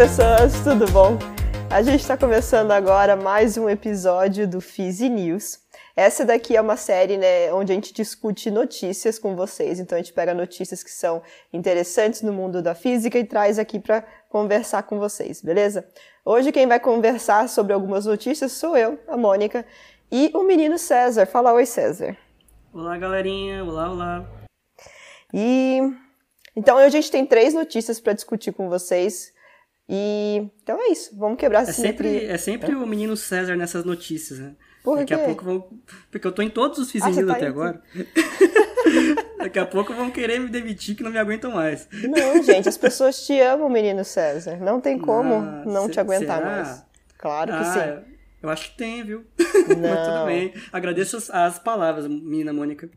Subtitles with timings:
[0.00, 1.18] pessoas, tudo bom?
[1.68, 5.58] A gente está começando agora mais um episódio do Fizzy News.
[5.94, 9.78] Essa daqui é uma série né, onde a gente discute notícias com vocês.
[9.78, 11.20] Então a gente pega notícias que são
[11.52, 15.86] interessantes no mundo da física e traz aqui para conversar com vocês, beleza?
[16.24, 19.66] Hoje quem vai conversar sobre algumas notícias sou eu, a Mônica,
[20.10, 21.26] e o menino César.
[21.26, 22.16] Fala oi, César.
[22.72, 23.62] Olá, galerinha.
[23.62, 24.26] Olá, olá.
[25.34, 25.82] E
[26.56, 29.38] então a gente tem três notícias para discutir com vocês.
[29.92, 32.76] E então é isso, vamos quebrar essa é sempre, é sempre é?
[32.76, 34.54] o menino César nessas notícias, né?
[34.84, 35.20] Por Daqui quê?
[35.20, 35.68] a pouco vão.
[36.12, 37.82] Porque eu tô em todos os Fizinhos Ah, tá até agora.
[39.36, 41.88] Daqui a pouco vão querer me demitir que não me aguentam mais.
[42.08, 44.56] Não, gente, as pessoas te amam, menino César.
[44.58, 46.50] Não tem como Ah, não se- te aguentar será?
[46.50, 46.84] mais.
[47.18, 47.64] Claro que ah,
[48.04, 48.12] sim.
[48.42, 49.24] eu acho que tem, viu?
[49.36, 49.78] Mas tudo
[50.14, 50.26] Não.
[50.26, 50.54] bem.
[50.72, 52.88] Agradeço as, as palavras, menina Mônica.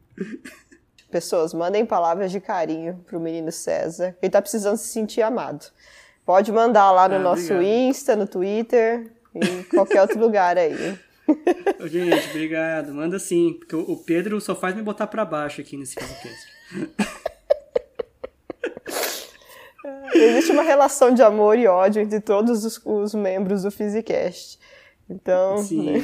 [1.12, 4.16] Pessoas, mandem palavras de carinho pro menino César.
[4.22, 5.66] Ele tá precisando se sentir amado.
[6.26, 7.64] Pode mandar lá no Ah, nosso obrigado.
[7.64, 10.98] Insta, no Twitter e qualquer outro lugar aí.
[11.86, 12.94] Gente, obrigado.
[12.94, 16.54] Manda sim, porque o Pedro só faz me botar pra baixo aqui nesse podcast.
[20.14, 24.60] Existe uma relação de amor e ódio entre todos os, os membros do Physicast.
[25.10, 26.02] Então, Sim.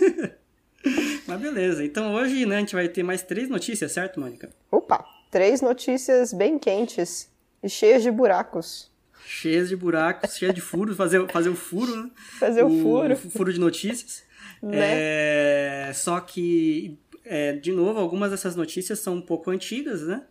[1.26, 1.84] Mas beleza.
[1.84, 4.48] Então hoje, né, a gente vai ter mais três notícias, certo, Mônica?
[4.70, 7.28] opa, três notícias bem quentes
[7.62, 8.89] e cheias de buracos.
[9.32, 12.10] Cheias de buracos, cheias de furos, fazer, fazer o furo, né?
[12.40, 13.16] Fazer o furo.
[13.16, 14.24] furo de notícias.
[14.60, 14.78] Né?
[14.80, 20.24] É, só que, é, de novo, algumas dessas notícias são um pouco antigas, né?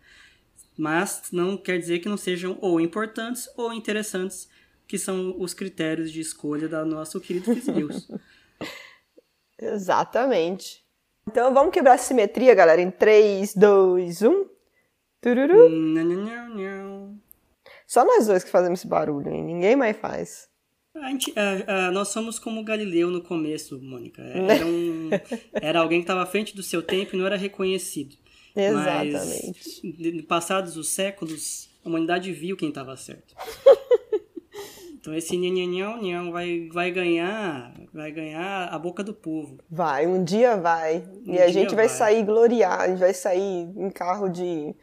[0.78, 4.50] Mas não quer dizer que não sejam ou importantes ou interessantes,
[4.86, 8.06] que são os critérios de escolha da nosso querido News.
[9.58, 10.84] Exatamente.
[11.26, 14.46] Então vamos quebrar a simetria, galera, em 3, 2, 1.
[15.22, 15.70] Tururu.
[15.70, 16.99] Nham, nham, nham, nham.
[17.90, 19.44] Só nós dois que fazemos esse barulho, hein?
[19.44, 20.48] Ninguém mais faz.
[20.96, 24.22] A gente- é, é, nós somos como Galileu no começo, Mônica.
[24.22, 24.56] Né?
[24.58, 25.10] Era, um-
[25.54, 28.16] era alguém que estava à frente do seu tempo e não era reconhecido.
[28.56, 29.82] Exatamente.
[29.84, 33.34] Mas, de- passados os séculos, a humanidade viu quem estava certo.
[35.02, 39.58] Então esse nhanhanhão nhão vai, vai ganhar vai ganhar a boca do povo.
[39.72, 41.04] Vai, um dia vai.
[41.26, 41.98] Um e a gente vai, vai.
[41.98, 44.76] sair gloriar, a gente vai sair em carro de.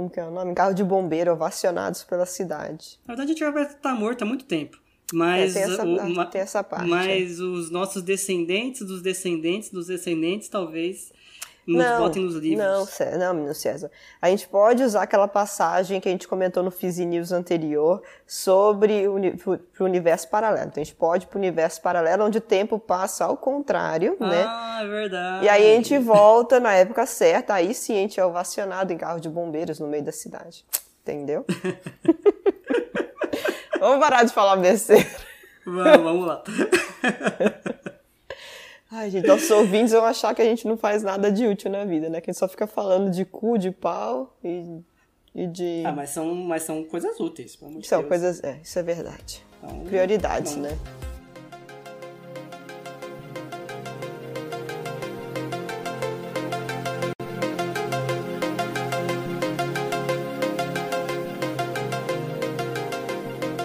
[0.00, 0.54] Como que é o nome?
[0.54, 2.98] Carro de bombeiro, ovacionados pela cidade.
[3.06, 4.78] Na verdade, a gente já vai estar morto há muito tempo.
[5.12, 6.88] É, Mas, tem, essa, o- ma- tem essa parte.
[6.88, 11.12] mas os nossos descendentes dos descendentes dos descendentes talvez
[11.76, 12.58] nos não, botem nos livros.
[12.66, 13.90] Não, Cé- não, menino César.
[14.20, 19.06] A gente pode usar aquela passagem que a gente comentou no Fizzy News anterior sobre
[19.08, 19.38] o uni-
[19.80, 20.68] universo paralelo.
[20.68, 24.44] Então a gente pode ir pro universo paralelo onde o tempo passa ao contrário, né?
[24.46, 25.44] Ah, é verdade.
[25.44, 28.98] E aí a gente volta na época certa, aí sim a gente é ovacionado em
[28.98, 30.64] carro de bombeiros no meio da cidade.
[31.02, 31.44] Entendeu?
[33.80, 35.06] Vamos parar de falar besteira.
[35.64, 36.42] Vamos, vamos lá.
[38.90, 41.84] Ai, gente, nossos ouvintes vão achar que a gente não faz nada de útil na
[41.84, 42.20] vida, né?
[42.20, 44.80] Que a gente só fica falando de cu, de pau e,
[45.34, 45.82] e de.
[45.86, 48.08] Ah, mas são, mas são coisas úteis, pelo amor São Deus.
[48.08, 48.42] coisas.
[48.42, 49.44] É, isso é verdade.
[49.62, 50.62] Então, Prioridades, não.
[50.62, 50.78] né?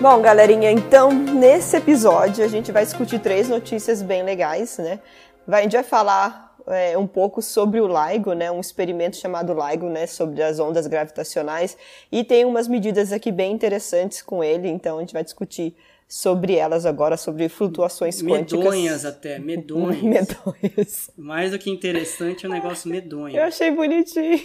[0.07, 4.99] Bom, galerinha, então nesse episódio a gente vai discutir três notícias bem legais, né?
[5.47, 8.51] Vai- a gente vai falar é, um pouco sobre o LIGO, né?
[8.51, 10.05] Um experimento chamado LIGO, né?
[10.05, 11.75] Sobre as ondas gravitacionais
[12.11, 15.75] e tem umas medidas aqui bem interessantes com ele, então a gente vai discutir
[16.07, 18.63] sobre elas agora, sobre flutuações quânticas.
[18.63, 20.03] Medonhas até, medonhas.
[20.05, 21.09] Medonhas.
[21.17, 23.35] Mais do que interessante é um negócio medonho.
[23.35, 24.39] Eu achei bonitinho.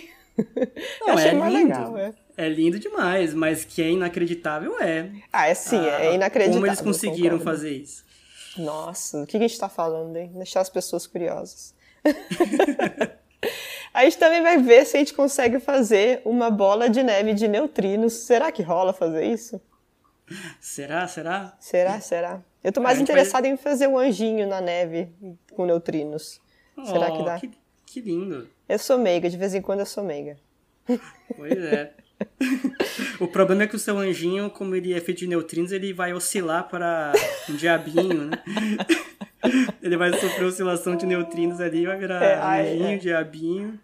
[1.00, 1.68] Não, eu achei é mais lindo.
[1.68, 2.14] legal, é.
[2.36, 5.10] É lindo demais, mas que é inacreditável é.
[5.32, 6.54] Ah, é sim, Ah, é inacreditável.
[6.60, 7.44] Como eles conseguiram concordo.
[7.44, 8.04] fazer isso?
[8.56, 10.30] Nossa, o que a gente tá falando, hein?
[10.34, 11.74] Deixar as pessoas curiosas.
[13.92, 17.46] a gente também vai ver se a gente consegue fazer uma bola de neve de
[17.48, 18.12] neutrinos.
[18.14, 19.60] Será que rola fazer isso?
[20.60, 21.06] Será?
[21.08, 21.56] Será?
[21.60, 22.00] Será?
[22.00, 22.42] Será?
[22.62, 25.08] Eu tô mais interessada em fazer um anjinho na neve
[25.54, 26.40] com neutrinos.
[26.84, 27.38] Será que Oh, dá?
[27.38, 27.50] Que,
[27.86, 28.48] que lindo.
[28.70, 30.36] Eu sou meiga, de vez em quando eu sou meiga.
[31.36, 31.90] Pois é.
[33.18, 36.12] o problema é que o seu anjinho, como ele é feito de neutrinos, ele vai
[36.12, 37.12] oscilar para
[37.48, 38.38] um diabinho, né?
[39.82, 42.96] Ele vai sofrer oscilação de neutrinos ali, vai virar É, ai, anjinho, é.
[42.98, 43.80] diabinho.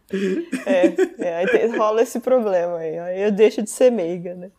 [0.67, 2.99] É, é aí tem- rola esse problema aí.
[2.99, 4.51] Aí eu deixo de ser meiga, né?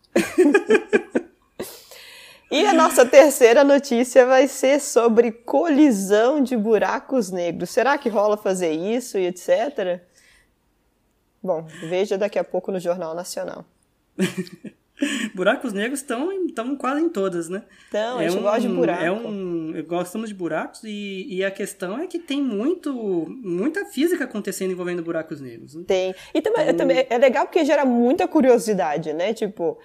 [2.50, 7.70] E a nossa terceira notícia vai ser sobre colisão de buracos negros.
[7.70, 10.02] Será que rola fazer isso e etc?
[11.42, 13.66] Bom, veja daqui a pouco no Jornal Nacional.
[15.36, 17.62] Buracos negros estão quase em todas, né?
[17.88, 19.04] Então, é a gente um, gosta de buraco.
[19.04, 22.92] É um, gostamos de buracos e, e a questão é que tem muito,
[23.30, 25.76] muita física acontecendo envolvendo buracos negros.
[25.76, 25.84] Né?
[25.86, 26.16] Tem.
[26.34, 26.78] E também, então...
[26.78, 29.36] também é legal porque gera muita curiosidade, né?
[29.36, 29.78] Tipo,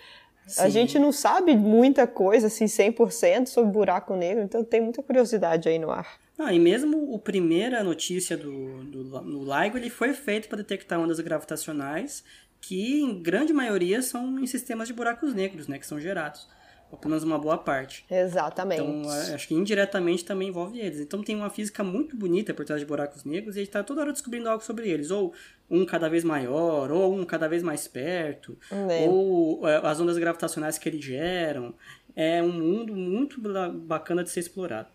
[0.46, 0.62] Sim.
[0.62, 5.68] a gente não sabe muita coisa, assim, 100% sobre buraco negro, então tem muita curiosidade
[5.68, 6.21] aí no ar.
[6.38, 10.98] Ah, e mesmo a primeira notícia do, do, do LIGO, ele foi feito para detectar
[10.98, 12.24] ondas gravitacionais
[12.62, 16.48] que em grande maioria são em sistemas de buracos negros, né, que são gerados.
[16.92, 18.04] Ou pelo menos uma boa parte.
[18.10, 18.82] Exatamente.
[18.82, 21.00] Então, acho que indiretamente também envolve eles.
[21.00, 23.82] Então, tem uma física muito bonita por trás de buracos negros e a gente está
[23.82, 25.10] toda hora descobrindo algo sobre eles.
[25.10, 25.32] Ou
[25.70, 29.08] um cada vez maior, ou um cada vez mais perto, é.
[29.08, 31.74] ou é, as ondas gravitacionais que eles geram.
[32.14, 34.90] É um mundo muito bacana de ser explorado.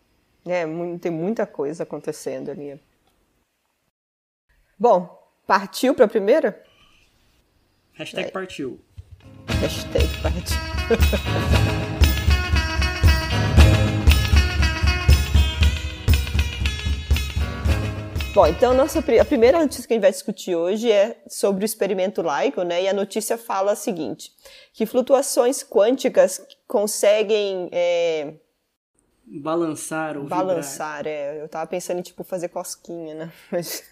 [0.48, 0.66] É,
[1.00, 2.80] tem muita coisa acontecendo ali.
[4.80, 5.08] Bom,
[5.46, 6.64] partiu para a primeira?
[7.94, 8.80] Hashtag partiu.
[9.60, 10.58] Hashtag partiu.
[18.38, 21.66] Bom, então nossa, a primeira notícia que a gente vai discutir hoje é sobre o
[21.66, 22.84] experimento LIGO, né?
[22.84, 24.32] E a notícia fala o seguinte:
[24.74, 28.36] que flutuações quânticas conseguem é,
[29.30, 31.14] balançar ou balançar vibrar.
[31.14, 31.42] é.
[31.42, 33.32] Eu tava pensando em tipo fazer cosquinha né?
[33.52, 33.84] Mas...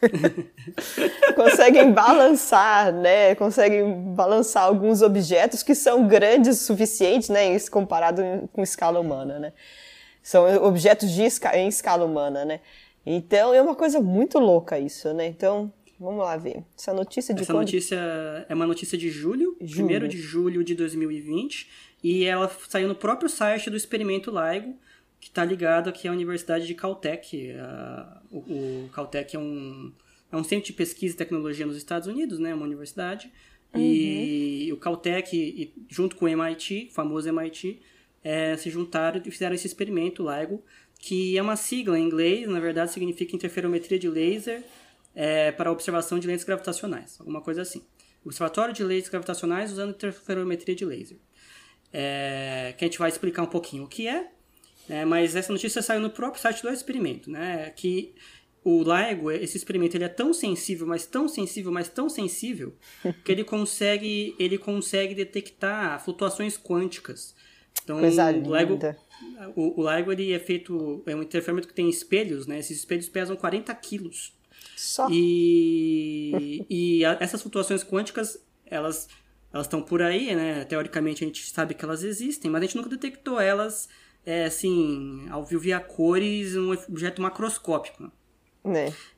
[1.35, 3.35] conseguem balançar né?
[3.35, 7.59] Conseguem balançar alguns objetos que são grandes o suficiente né?
[7.69, 8.21] Comparado
[8.53, 9.53] com escala humana né?
[10.23, 12.61] São objetos de esca em escala humana né?
[13.05, 15.27] Então é uma coisa muito louca isso né?
[15.27, 16.61] Então Vamos lá ver.
[16.77, 17.61] Essa notícia de Essa quando...
[17.61, 17.95] notícia
[18.49, 21.69] é uma notícia de julho, julho, 1 de julho de 2020,
[22.03, 24.75] e ela saiu no próprio site do Experimento LIGO,
[25.25, 27.51] que está ligado aqui à Universidade de Caltech.
[28.31, 29.91] o, o, Caltech é um,
[30.31, 32.53] é um centro de pesquisa e tecnologia nos Estados Unidos, né?
[32.53, 33.33] Uma universidade.
[33.73, 33.81] Uhum.
[33.81, 37.81] E o Caltech, e, junto com o MIT, o famoso MIT,
[38.23, 40.63] é, se juntaram e fizeram esse experimento, LIGO,
[40.99, 44.63] que é uma sigla em inglês, na verdade significa interferometria de laser
[45.15, 47.83] é, para observação de lentes gravitacionais, alguma coisa assim.
[48.23, 51.17] Observatório de lentes gravitacionais usando interferometria de laser.
[51.91, 54.34] É, que a gente vai explicar um pouquinho o que é,
[54.89, 57.71] é, mas essa notícia saiu no próprio site do experimento, né?
[57.75, 58.13] Que
[58.63, 62.75] o LIGO, esse experimento, ele é tão sensível, mas tão sensível, mas tão sensível,
[63.23, 67.35] que ele consegue, ele consegue detectar flutuações quânticas.
[67.83, 68.79] Então, Coisa o LIGO,
[69.55, 72.57] o, o LIGO ele é feito, é um interferômetro que tem espelhos, né?
[72.57, 74.33] Esses espelhos pesam 40 quilos.
[74.75, 75.07] Só.
[75.11, 79.07] E, e a, essas flutuações quânticas, elas
[79.53, 80.65] elas estão por aí, né?
[80.65, 83.87] Teoricamente a gente sabe que elas existem, mas a gente nunca detectou elas
[84.25, 88.03] é, assim, ao vivo via cores, um objeto macroscópico.
[88.03, 88.11] Né?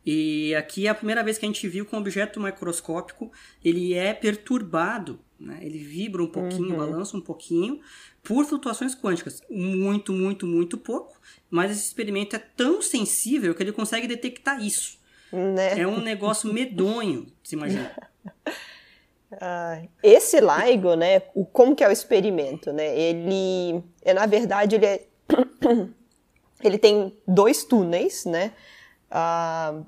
[0.05, 3.31] E aqui é a primeira vez que a gente viu que um objeto macroscópico
[3.63, 5.59] ele é perturbado, né?
[5.61, 6.77] ele vibra um pouquinho, uhum.
[6.77, 7.79] balança um pouquinho,
[8.21, 9.41] por flutuações quânticas.
[9.49, 11.19] Muito, muito, muito pouco,
[11.49, 14.97] mas esse experimento é tão sensível que ele consegue detectar isso.
[15.31, 15.79] Né?
[15.79, 17.95] É um negócio medonho, se imagina.
[19.41, 24.75] Ah, esse LIGO, né, o, como que é o experimento, né, ele, é, na verdade,
[24.75, 25.05] ele, é,
[26.63, 28.53] ele tem dois túneis, né,
[29.11, 29.81] ah,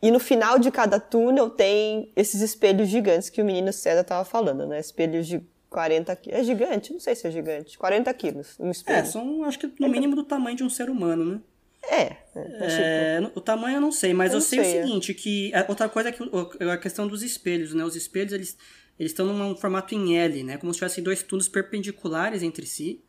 [0.00, 4.24] e no final de cada túnel tem esses espelhos gigantes que o menino César estava
[4.24, 6.92] falando, né, espelhos de 40 quilos, é gigante?
[6.92, 8.98] Não sei se é gigante, 40 quilos um espelho.
[8.98, 11.40] É, são, acho que no mínimo do tamanho de um ser humano, né.
[11.88, 12.02] É.
[12.02, 13.38] é, é tipo...
[13.38, 14.82] O tamanho eu não sei, mas eu, eu sei, sei, o é.
[14.82, 16.22] seguinte, que outra coisa é que
[16.64, 17.84] a questão dos espelhos, né?
[17.84, 18.56] Os espelhos, eles,
[18.98, 20.56] eles estão num formato em L, né?
[20.58, 23.02] Como se tivessem dois túneis perpendiculares entre si.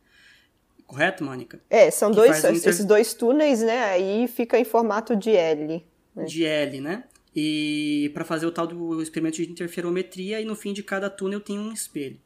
[0.86, 1.60] Correto, Mônica?
[1.69, 2.51] É, são que dois, inter...
[2.55, 3.84] esses dois túneis, né?
[3.86, 5.86] Aí fica em formato de L.
[6.15, 6.25] Né?
[6.25, 7.03] De L, né?
[7.36, 11.41] E para fazer o tal do experimento de interferometria, e no fim de cada túnel
[11.41, 12.19] tem um espelho.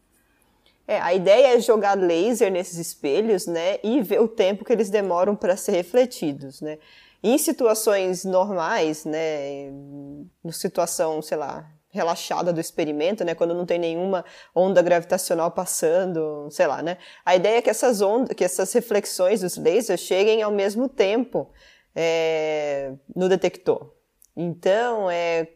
[0.88, 4.90] É, a ideia é jogar laser nesses espelhos, né, e ver o tempo que eles
[4.90, 6.78] demoram para ser refletidos, né.
[7.24, 9.70] Em situações normais, né,
[10.44, 16.48] no situação, sei lá, relaxada do experimento, né, quando não tem nenhuma onda gravitacional passando,
[16.50, 16.98] sei lá, né.
[17.26, 21.52] A ideia é que essas ondas, que essas reflexões dos lasers cheguem ao mesmo tempo
[21.96, 23.94] é, no detector.
[24.36, 25.48] Então, é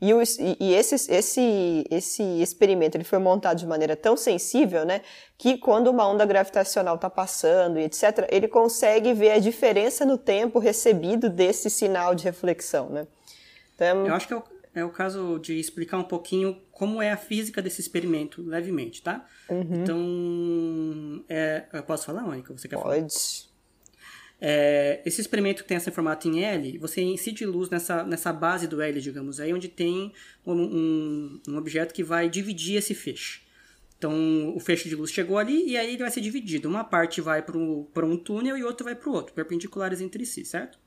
[0.00, 0.22] e, o,
[0.58, 5.02] e esse, esse, esse experimento ele foi montado de maneira tão sensível, né,
[5.36, 10.16] que quando uma onda gravitacional está passando e etc., ele consegue ver a diferença no
[10.16, 13.06] tempo recebido desse sinal de reflexão, né.
[13.74, 14.42] Então, Eu acho que é o,
[14.74, 19.26] é o caso de explicar um pouquinho como é a física desse experimento, levemente, tá?
[19.48, 19.68] Uhum.
[19.82, 22.56] Então, é, eu posso falar, Mônica?
[22.56, 22.84] Você quer Pode.
[22.84, 23.00] falar?
[23.02, 23.49] Pode.
[24.40, 28.66] É, esse experimento que tem esse formato em L, você incide luz nessa, nessa base
[28.66, 30.12] do L, digamos, aí onde tem
[30.46, 33.42] um, um, um objeto que vai dividir esse feixe.
[33.98, 36.68] Então, o feixe de luz chegou ali e aí ele vai ser dividido.
[36.70, 37.56] Uma parte vai para
[38.06, 40.78] um túnel e outra vai para o outro, perpendiculares entre si, certo?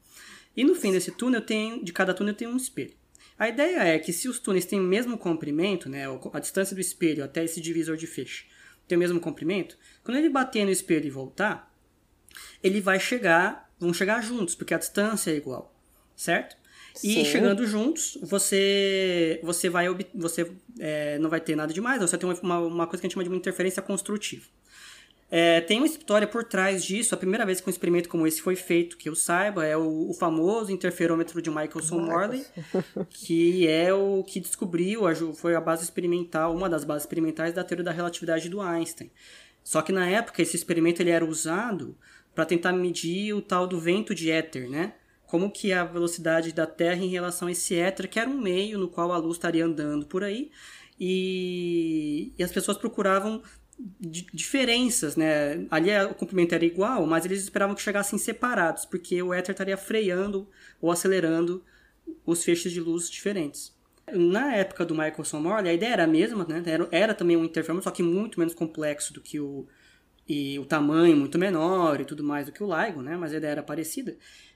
[0.57, 2.93] E no fim desse túnel, tem, de cada túnel tem um espelho.
[3.37, 6.81] A ideia é que se os túneis têm o mesmo comprimento, né, a distância do
[6.81, 8.45] espelho até esse divisor de feixe
[8.87, 11.72] tem o mesmo comprimento, quando ele bater no espelho e voltar,
[12.63, 15.73] ele vai chegar, vão chegar juntos, porque a distância é igual,
[16.15, 16.55] certo?
[16.95, 17.21] Sim.
[17.21, 22.29] E chegando juntos, você você vai você é, não vai ter nada demais, você tem
[22.29, 24.45] uma, uma coisa que a gente chama de uma interferência construtiva.
[25.35, 27.15] É, tem uma história por trás disso.
[27.15, 30.11] A primeira vez que um experimento como esse foi feito, que eu saiba, é o,
[30.11, 32.45] o famoso interferômetro de Michelson Morley,
[33.09, 35.01] que é o que descobriu,
[35.33, 39.09] foi a base experimental, uma das bases experimentais da teoria da relatividade do Einstein.
[39.63, 41.97] Só que na época esse experimento ele era usado
[42.33, 44.93] para tentar medir o tal do vento de éter, né?
[45.33, 48.39] como que é a velocidade da Terra em relação a esse éter, que era um
[48.39, 50.51] meio no qual a luz estaria andando por aí,
[50.99, 53.41] e, e as pessoas procuravam
[53.99, 55.65] diferenças, né?
[55.71, 59.75] Ali o comprimento era igual, mas eles esperavam que chegassem separados, porque o éter estaria
[59.75, 60.47] freando
[60.79, 61.63] ou acelerando
[62.23, 63.75] os feixes de luz diferentes.
[64.11, 66.61] Na época do Michelson Morley, a ideia era a mesma, né?
[66.63, 69.65] Era, era também um interferômetro, só que muito menos complexo do que o
[70.27, 73.17] e o tamanho muito menor e tudo mais do que o LIGO, né?
[73.17, 74.15] Mas a ideia era parecida.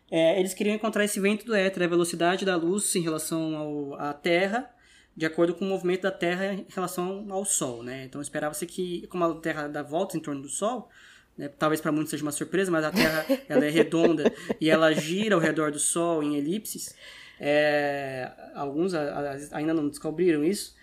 [0.09, 3.93] É, eles queriam encontrar esse vento do éter, a velocidade da luz em relação ao,
[3.95, 4.69] à Terra,
[5.15, 8.05] de acordo com o movimento da Terra em relação ao Sol, né?
[8.05, 10.89] Então esperava-se que, como a Terra dá voltas em torno do Sol,
[11.37, 14.31] né, talvez para muitos seja uma surpresa, mas a Terra ela é redonda
[14.61, 16.95] e ela gira ao redor do Sol em elipses.
[17.39, 20.76] É, alguns a, a, ainda não descobriram isso.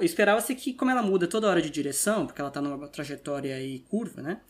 [0.00, 3.80] Esperava-se que, como ela muda toda hora de direção, porque ela está numa trajetória e
[3.80, 4.40] curva, né?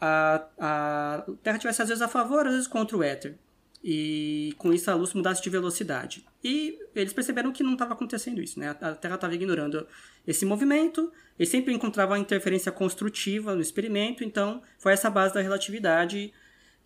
[0.00, 3.36] a, a Terra tivesse às vezes a favor, às vezes contra o éter.
[3.82, 6.24] E com isso a luz mudasse de velocidade.
[6.44, 8.76] E eles perceberam que não estava acontecendo isso, né?
[8.80, 9.86] A Terra estava ignorando
[10.26, 15.40] esse movimento, eles sempre encontravam a interferência construtiva no experimento, então foi essa base da
[15.40, 16.30] relatividade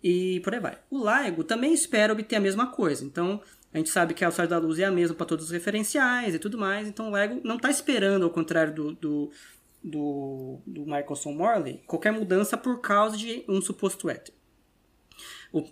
[0.01, 0.77] e por aí vai.
[0.89, 3.41] O LIGO também espera obter a mesma coisa, então
[3.75, 6.33] a gente sabe que a velocidade da luz é a mesma para todos os referenciais
[6.33, 9.31] e tudo mais, então o LIGO não está esperando, ao contrário do, do
[9.83, 14.33] do, do Michelson Morley qualquer mudança por causa de um suposto éter.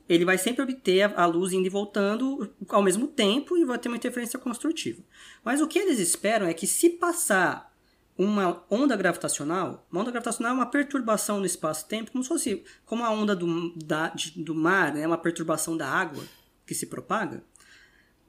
[0.07, 3.87] Ele vai sempre obter a luz indo e voltando ao mesmo tempo e vai ter
[3.87, 5.01] uma interferência construtiva.
[5.43, 7.73] Mas o que eles esperam é que se passar
[8.17, 13.03] uma onda gravitacional, uma onda gravitacional é uma perturbação no espaço-tempo, como se fosse como
[13.03, 16.23] a onda do, da, de, do mar, né, uma perturbação da água
[16.65, 17.43] que se propaga.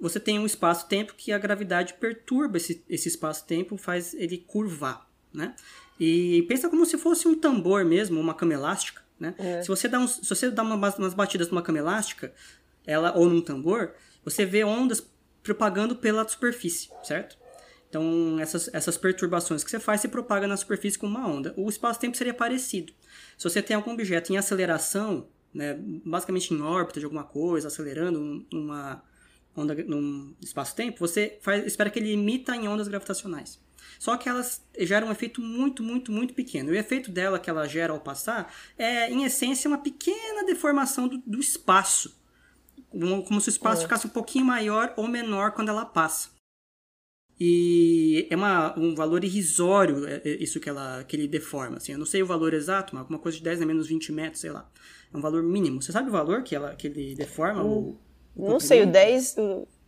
[0.00, 5.54] Você tem um espaço-tempo que a gravidade perturba esse, esse espaço-tempo, faz ele curvar né?
[5.98, 9.34] E pensa como se fosse um tambor mesmo, uma cama elástica, né?
[9.36, 9.62] É.
[9.62, 12.32] Se você dá, um, se você dá umas, umas batidas numa cama elástica,
[12.86, 13.92] ela, ou num tambor,
[14.24, 15.04] você vê ondas
[15.42, 17.36] propagando pela superfície, certo?
[17.88, 21.54] Então, essas, essas perturbações que você faz se propagam na superfície com uma onda.
[21.56, 22.92] O espaço-tempo seria parecido.
[23.38, 28.44] Se você tem algum objeto em aceleração, né, basicamente em órbita de alguma coisa, acelerando
[28.52, 29.00] uma
[29.56, 33.60] onda num espaço-tempo, você faz, espera que ele emita em ondas gravitacionais.
[33.98, 36.70] Só que elas geram um efeito muito, muito, muito pequeno.
[36.70, 41.08] E o efeito dela que ela gera ao passar é, em essência, uma pequena deformação
[41.08, 42.20] do, do espaço.
[42.90, 43.84] Como se o espaço é.
[43.84, 46.34] ficasse um pouquinho maior ou menor quando ela passa.
[47.38, 51.78] E é uma, um valor irrisório é, é, isso que, ela, que ele deforma.
[51.78, 51.92] Assim.
[51.92, 54.40] Eu não sei o valor exato, mas alguma coisa de 10 a menos 20 metros,
[54.40, 54.70] sei lá.
[55.12, 55.82] É um valor mínimo.
[55.82, 57.62] Você sabe o valor que, ela, que ele deforma?
[57.64, 58.00] O, o
[58.36, 59.36] não sei, o 10,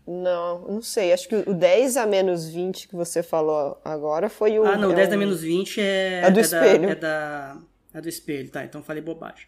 [0.06, 1.12] não, não sei.
[1.12, 4.64] Acho que o 10 a menos 20 que você falou agora foi o.
[4.64, 6.22] Ah, não, é o 10 a menos 20 é.
[6.24, 6.86] É do é espelho.
[6.86, 7.58] Da, é, da,
[7.94, 8.64] é do espelho, tá?
[8.64, 9.46] Então falei bobagem.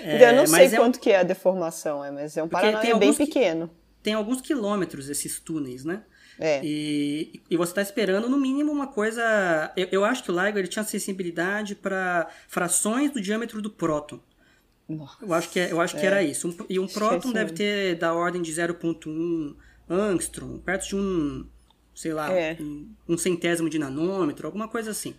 [0.00, 1.00] É, eu não sei é quanto um...
[1.00, 3.70] que é a deformação, é, mas é um paralelo bem pequeno.
[4.02, 6.02] Tem alguns quilômetros esses túneis, né?
[6.38, 6.60] É.
[6.64, 9.70] E, e você está esperando, no mínimo, uma coisa.
[9.76, 14.18] Eu, eu acho que o LIGO ele tinha sensibilidade para frações do diâmetro do próton.
[14.90, 15.24] Nossa.
[15.24, 16.00] Eu acho que, é, eu acho é.
[16.00, 16.48] que era isso.
[16.48, 19.54] Um, e um próton deve ter da ordem de 0,1
[19.88, 21.46] angstrom, perto de um,
[21.94, 22.56] sei lá, é.
[22.60, 25.14] um, um, centésimo de nanômetro, alguma coisa assim.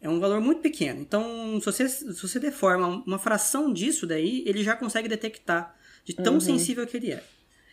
[0.00, 1.00] É um valor muito pequeno.
[1.00, 5.74] Então, se você, se você deforma uma fração disso daí, ele já consegue detectar
[6.04, 6.40] de tão uhum.
[6.40, 7.22] sensível que ele é.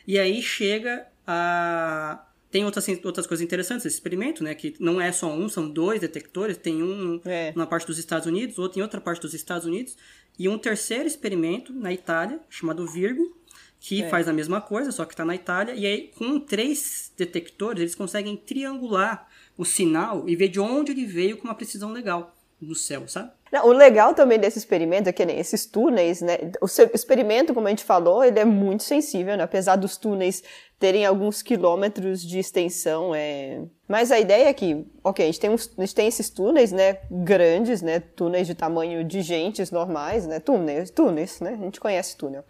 [0.07, 2.25] E aí chega a.
[2.49, 4.53] Tem outras, outras coisas interessantes esse experimento, né?
[4.53, 6.57] Que não é só um, são dois detectores.
[6.57, 7.53] Tem um é.
[7.55, 9.95] na parte dos Estados Unidos, outro em outra parte dos Estados Unidos.
[10.41, 13.37] E um terceiro experimento na Itália, chamado Virgo,
[13.79, 14.09] que é.
[14.09, 17.93] faz a mesma coisa, só que está na Itália, e aí com três detectores eles
[17.93, 22.73] conseguem triangular o sinal e ver de onde ele veio com uma precisão legal no
[22.73, 23.31] céu, sabe?
[23.51, 26.37] Não, o legal também desse experimento é que esses túneis, né?
[26.61, 29.43] O experimento, como a gente falou, ele é muito sensível, né?
[29.43, 30.41] Apesar dos túneis
[30.81, 33.61] terem alguns quilômetros de extensão, é...
[33.87, 36.71] Mas a ideia é que, ok, a gente tem, uns, a gente tem esses túneis,
[36.71, 41.79] né, grandes, né, túneis de tamanho de gentes normais, né, túneis, túneis, né, a gente
[41.79, 42.43] conhece túnel.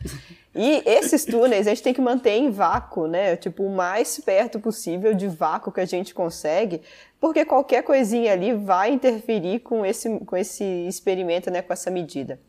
[0.56, 4.62] E esses túneis a gente tem que manter em vácuo, né, tipo, o mais perto
[4.62, 6.82] possível de vácuo que a gente consegue,
[7.20, 12.40] porque qualquer coisinha ali vai interferir com esse, com esse experimento, né, com essa medida.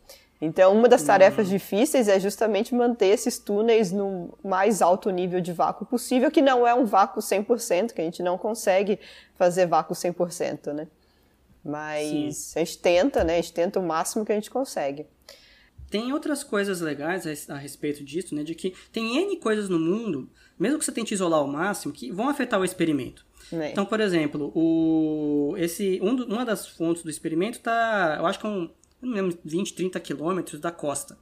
[0.45, 1.53] Então, uma das tarefas uhum.
[1.53, 6.67] difíceis é justamente manter esses túneis no mais alto nível de vácuo possível, que não
[6.67, 8.99] é um vácuo 100%, que a gente não consegue
[9.37, 10.89] fazer vácuo 100%, né?
[11.65, 12.59] Mas Sim.
[12.61, 13.35] a gente tenta, né?
[13.35, 15.07] A gente tenta o máximo que a gente consegue.
[15.89, 18.43] Tem outras coisas legais a respeito disso, né?
[18.43, 22.11] De que tem N coisas no mundo, mesmo que você tente isolar ao máximo, que
[22.11, 23.25] vão afetar o experimento.
[23.53, 23.71] É.
[23.71, 28.39] Então, por exemplo, o, esse, um do, uma das fontes do experimento está, eu acho
[28.39, 31.19] que é um, não lembro, 20, 30 quilômetros da costa.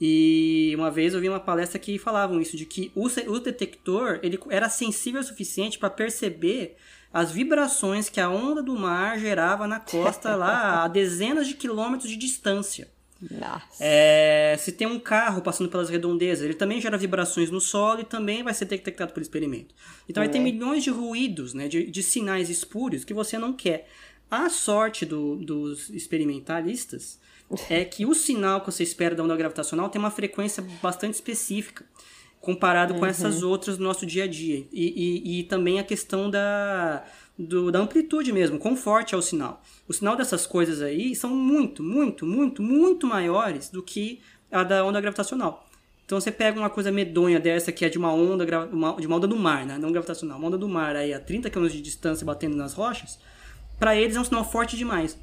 [0.00, 4.18] E uma vez eu vi uma palestra que falavam isso, de que o, o detector
[4.22, 6.76] ele era sensível o suficiente para perceber
[7.12, 12.10] as vibrações que a onda do mar gerava na costa lá a dezenas de quilômetros
[12.10, 12.88] de distância.
[13.80, 18.04] É, se tem um carro passando pelas redondezas, ele também gera vibrações no solo e
[18.04, 19.74] também vai ser detectado pelo experimento.
[20.08, 20.28] Então uhum.
[20.28, 20.52] tem uhum.
[20.52, 23.88] milhões de ruídos, né, de, de, sinais espúrios que você não quer.
[24.30, 27.18] A sorte do, dos experimentalistas
[27.70, 31.84] é que o sinal que você espera da onda gravitacional tem uma frequência bastante específica
[32.40, 33.00] comparado uhum.
[33.00, 34.66] com essas outras do nosso dia a dia.
[34.70, 37.02] E, e, e também a questão da,
[37.38, 39.62] do, da amplitude mesmo, quão forte é o sinal.
[39.88, 44.84] O sinal dessas coisas aí são muito, muito, muito, muito maiores do que a da
[44.84, 45.68] onda gravitacional.
[46.06, 49.16] Então você pega uma coisa medonha dessa que é de uma onda, uma, de uma
[49.16, 49.78] onda do mar, né?
[49.78, 53.18] não gravitacional, uma onda do mar aí a 30 km de distância batendo nas rochas,
[53.78, 55.18] para eles é um sinal forte demais.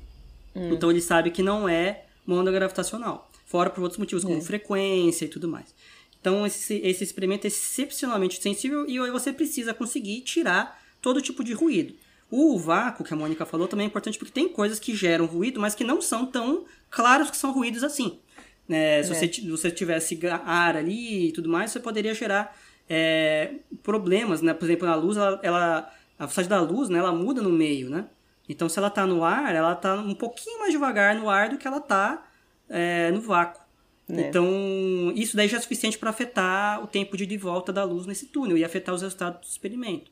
[0.56, 0.74] Hum.
[0.74, 3.30] Então ele sabe que não é uma onda gravitacional.
[3.46, 4.42] Fora por outros motivos, como é.
[4.42, 5.74] frequência e tudo mais.
[6.20, 11.54] Então esse, esse experimento é excepcionalmente sensível e você precisa conseguir tirar todo tipo de
[11.54, 11.96] ruído.
[12.30, 15.60] O vácuo que a Mônica falou também é importante porque tem coisas que geram ruído,
[15.60, 18.20] mas que não são tão claros que são ruídos assim.
[18.68, 19.04] Né?
[19.04, 19.16] Se é.
[19.16, 22.58] você, você tivesse ar ali e tudo mais, você poderia gerar
[22.90, 24.54] é, problemas, né?
[24.54, 27.90] Por exemplo, a luz, ela, ela a velocidade da luz, né, ela muda no meio,
[27.90, 28.06] né?
[28.48, 31.58] Então, se ela está no ar, ela está um pouquinho mais devagar no ar do
[31.58, 32.28] que ela está
[32.70, 33.62] é, no vácuo.
[34.10, 34.22] É.
[34.22, 34.46] Então,
[35.16, 38.26] isso daí já é suficiente para afetar o tempo de, de volta da luz nesse
[38.26, 40.12] túnel e afetar os resultados do experimento.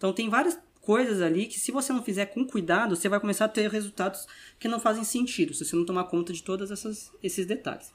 [0.00, 3.44] Então, tem várias coisas ali que, se você não fizer com cuidado, você vai começar
[3.44, 4.26] a ter resultados
[4.58, 6.70] que não fazem sentido, se você não tomar conta de todos
[7.22, 7.92] esses detalhes.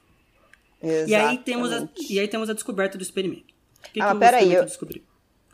[0.79, 1.09] Exatamente.
[1.09, 3.55] E aí, temos a, e aí temos a descoberta do experimento.
[3.79, 4.65] O que, ah, que o experimento eu...
[4.65, 5.01] descobriu?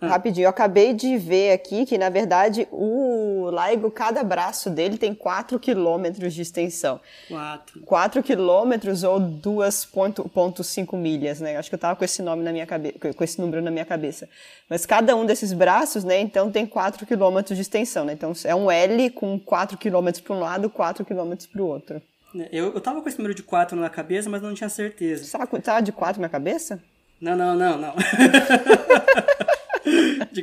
[0.02, 0.08] Ah.
[0.08, 5.14] Rapidinho, eu acabei de ver aqui que, na verdade, o LIGO, cada braço dele tem
[5.14, 7.00] 4 quilômetros de extensão.
[7.28, 7.82] 4.
[7.82, 11.56] 4 quilômetros ou 2,5 milhas, né?
[11.56, 13.86] Acho que eu tava com esse nome na minha cabeça, com esse número na minha
[13.86, 14.28] cabeça.
[14.68, 18.14] Mas cada um desses braços, né, então tem 4 quilômetros de extensão, né?
[18.14, 22.02] Então é um L com 4 quilômetros para um lado, 4 quilômetros para o outro.
[22.36, 25.26] É, eu, eu tava com esse número de 4 na cabeça, mas não tinha certeza.
[25.26, 26.82] Você tava, tava de 4 na cabeça?
[27.22, 27.94] Não, não, não, não.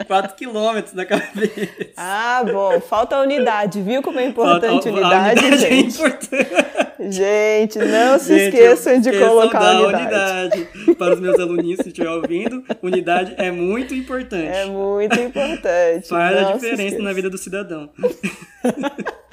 [0.09, 1.69] de 4 quilômetros na cabeça.
[1.97, 2.81] Ah, bom.
[2.81, 3.83] Falta a unidade.
[3.83, 5.75] Viu como é importante a unidade, a unidade, é gente?
[5.75, 6.79] É importante.
[7.01, 10.59] Gente, não se gente, esqueçam de colocar a unidade.
[10.59, 10.95] unidade.
[10.97, 14.49] Para os meus aluninhos, se estiver ouvindo, unidade é muito importante.
[14.49, 16.09] É muito importante.
[16.09, 17.91] Faz a diferença na vida do cidadão.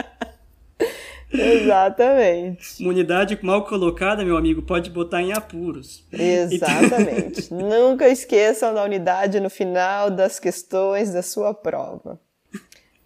[1.33, 2.81] Exatamente.
[2.81, 6.05] Uma unidade mal colocada, meu amigo, pode botar em apuros.
[6.11, 7.45] Exatamente.
[7.45, 7.57] Então...
[7.69, 12.19] Nunca esqueçam da unidade no final das questões da sua prova.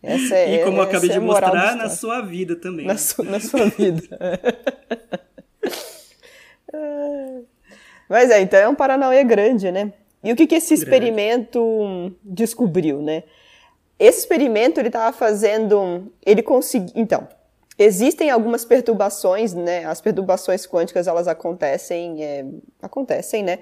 [0.01, 2.85] Essa é, e como eu acabei de é mostrar, na sua vida também.
[2.85, 4.17] Na, su na sua vida.
[8.07, 9.93] Mas é, então é um Paranauê grande, né?
[10.23, 12.15] E o que, que esse experimento grande.
[12.23, 13.23] descobriu, né?
[13.99, 17.27] Esse experimento ele estava fazendo, ele conseguiu, então,
[17.79, 19.85] Existem algumas perturbações, né?
[19.85, 22.45] As perturbações quânticas elas acontecem, é,
[22.81, 23.59] acontecem, né?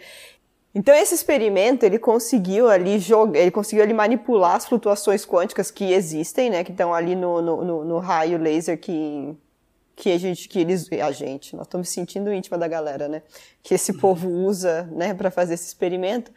[0.73, 5.93] Então esse experimento ele conseguiu ali jogar, ele conseguiu ali manipular as flutuações quânticas que
[5.93, 6.63] existem, né?
[6.63, 9.37] Que estão ali no, no, no, no raio laser que
[9.95, 13.23] que a gente, que eles, a gente, nós estamos sentindo íntima da galera, né?
[13.63, 16.31] Que esse povo usa, né, para fazer esse experimento.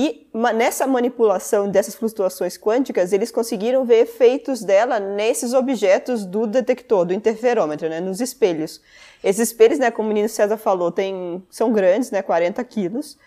[0.00, 7.04] E nessa manipulação dessas flutuações quânticas, eles conseguiram ver efeitos dela nesses objetos do detector,
[7.04, 8.80] do interferômetro, né, nos espelhos.
[9.24, 13.18] Esses espelhos, né, como o menino César falou, tem, são grandes, né, 40 quilos,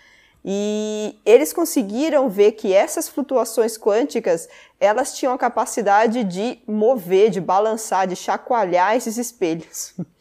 [0.46, 4.48] e eles conseguiram ver que essas flutuações quânticas,
[4.80, 9.94] elas tinham a capacidade de mover, de balançar, de chacoalhar esses espelhos.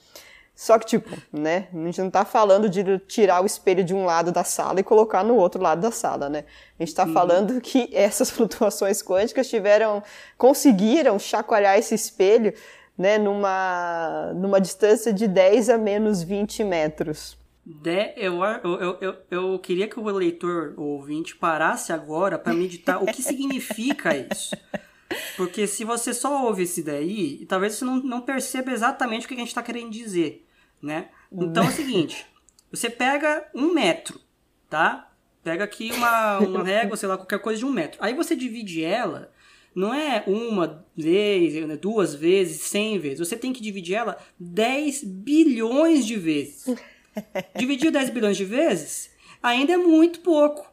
[0.61, 1.69] Só que, tipo, né?
[1.73, 4.83] A gente não tá falando de tirar o espelho de um lado da sala e
[4.83, 6.45] colocar no outro lado da sala, né?
[6.79, 7.15] A gente tá uhum.
[7.15, 10.03] falando que essas flutuações quânticas tiveram.
[10.37, 12.53] conseguiram chacoalhar esse espelho,
[12.97, 17.39] né, numa, numa distância de 10 a menos 20 metros.
[17.65, 23.03] De, eu, eu, eu, eu queria que o leitor, o ouvinte, parasse agora para meditar
[23.03, 24.55] o que significa isso.
[25.39, 29.35] Porque se você só ouve esse daí, talvez você não, não perceba exatamente o que
[29.35, 30.47] a gente está querendo dizer,
[30.83, 31.09] né?
[31.33, 32.27] Então é o seguinte,
[32.71, 34.21] você pega um metro,
[34.69, 35.13] tá?
[35.43, 37.99] Pega aqui uma, uma régua, sei lá, qualquer coisa de um metro.
[38.03, 39.33] Aí você divide ela,
[39.75, 43.21] não é uma vez, né, duas vezes, cem vezes.
[43.21, 46.67] Você tem que dividir ela 10 bilhões de vezes.
[47.57, 49.11] Dividir 10 bilhões de vezes
[49.43, 50.71] ainda é muito pouco.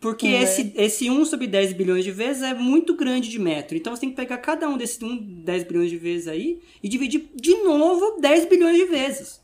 [0.00, 0.42] Porque uhum.
[0.42, 3.76] esse, esse 1 sobre 10 bilhões de vezes é muito grande de metro.
[3.76, 6.88] Então você tem que pegar cada um desses 1, 10 bilhões de vezes aí e
[6.88, 9.40] dividir de novo 10 bilhões de vezes.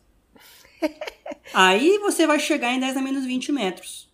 [1.53, 4.09] Aí você vai chegar em 10 a menos 20 metros.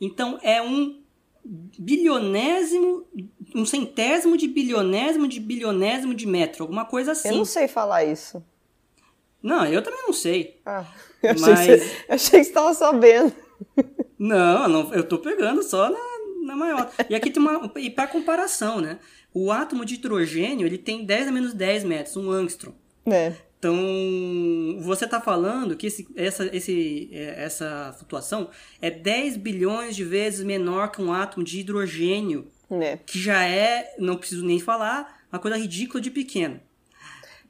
[0.00, 1.00] Então é um
[1.44, 3.06] bilionésimo,
[3.54, 7.28] um centésimo de bilionésimo de bilionésimo de metro, alguma coisa assim.
[7.28, 8.42] Eu não sei falar isso.
[9.42, 10.60] Não, eu também não sei.
[10.66, 10.84] Ah,
[11.22, 11.66] eu achei, mas...
[11.66, 13.32] que, você, achei que você estava sabendo.
[14.18, 15.98] Não, não, eu tô pegando só na,
[16.46, 16.90] na maior.
[17.08, 17.72] E aqui tem uma.
[17.76, 18.98] E para comparação, né?
[19.32, 22.72] O átomo de hidrogênio ele tem 10 a menos 10 metros, um angstrom.
[23.06, 23.32] É.
[23.60, 23.76] Então,
[24.80, 28.48] você está falando que esse, essa, esse, é, essa flutuação
[28.80, 32.96] é 10 bilhões de vezes menor que um átomo de hidrogênio, é.
[32.96, 36.62] que já é, não preciso nem falar, uma coisa ridícula de pequena.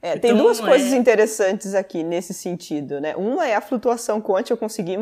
[0.01, 0.95] É, tem então, duas coisas é...
[0.95, 3.15] interessantes aqui nesse sentido, né?
[3.15, 4.97] Uma é a flutuação quântica, eu consegui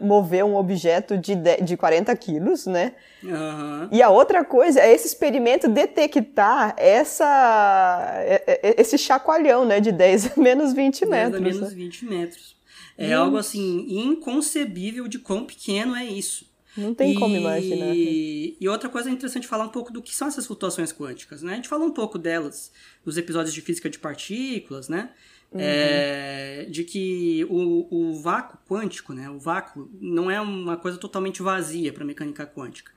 [0.00, 2.92] mover um objeto de, de 40 quilos, né?
[3.22, 3.88] Uhum.
[3.90, 9.80] E a outra coisa é esse experimento detectar essa, é, é, esse chacoalhão, né?
[9.80, 11.42] De 10 a menos 20 metros.
[11.42, 12.54] 10 a menos 20 metros.
[12.96, 16.46] É algo, assim, inconcebível de quão pequeno é isso.
[16.76, 17.86] Não tem e, como imaginar.
[17.86, 17.94] Né?
[17.96, 21.52] E outra coisa interessante falar um pouco do que são essas flutuações quânticas, né?
[21.52, 22.72] A gente falou um pouco delas
[23.04, 25.10] nos episódios de física de partículas, né?
[25.52, 25.60] Uhum.
[25.60, 29.30] É, de que o, o vácuo quântico, né?
[29.30, 32.90] O vácuo não é uma coisa totalmente vazia para a mecânica quântica.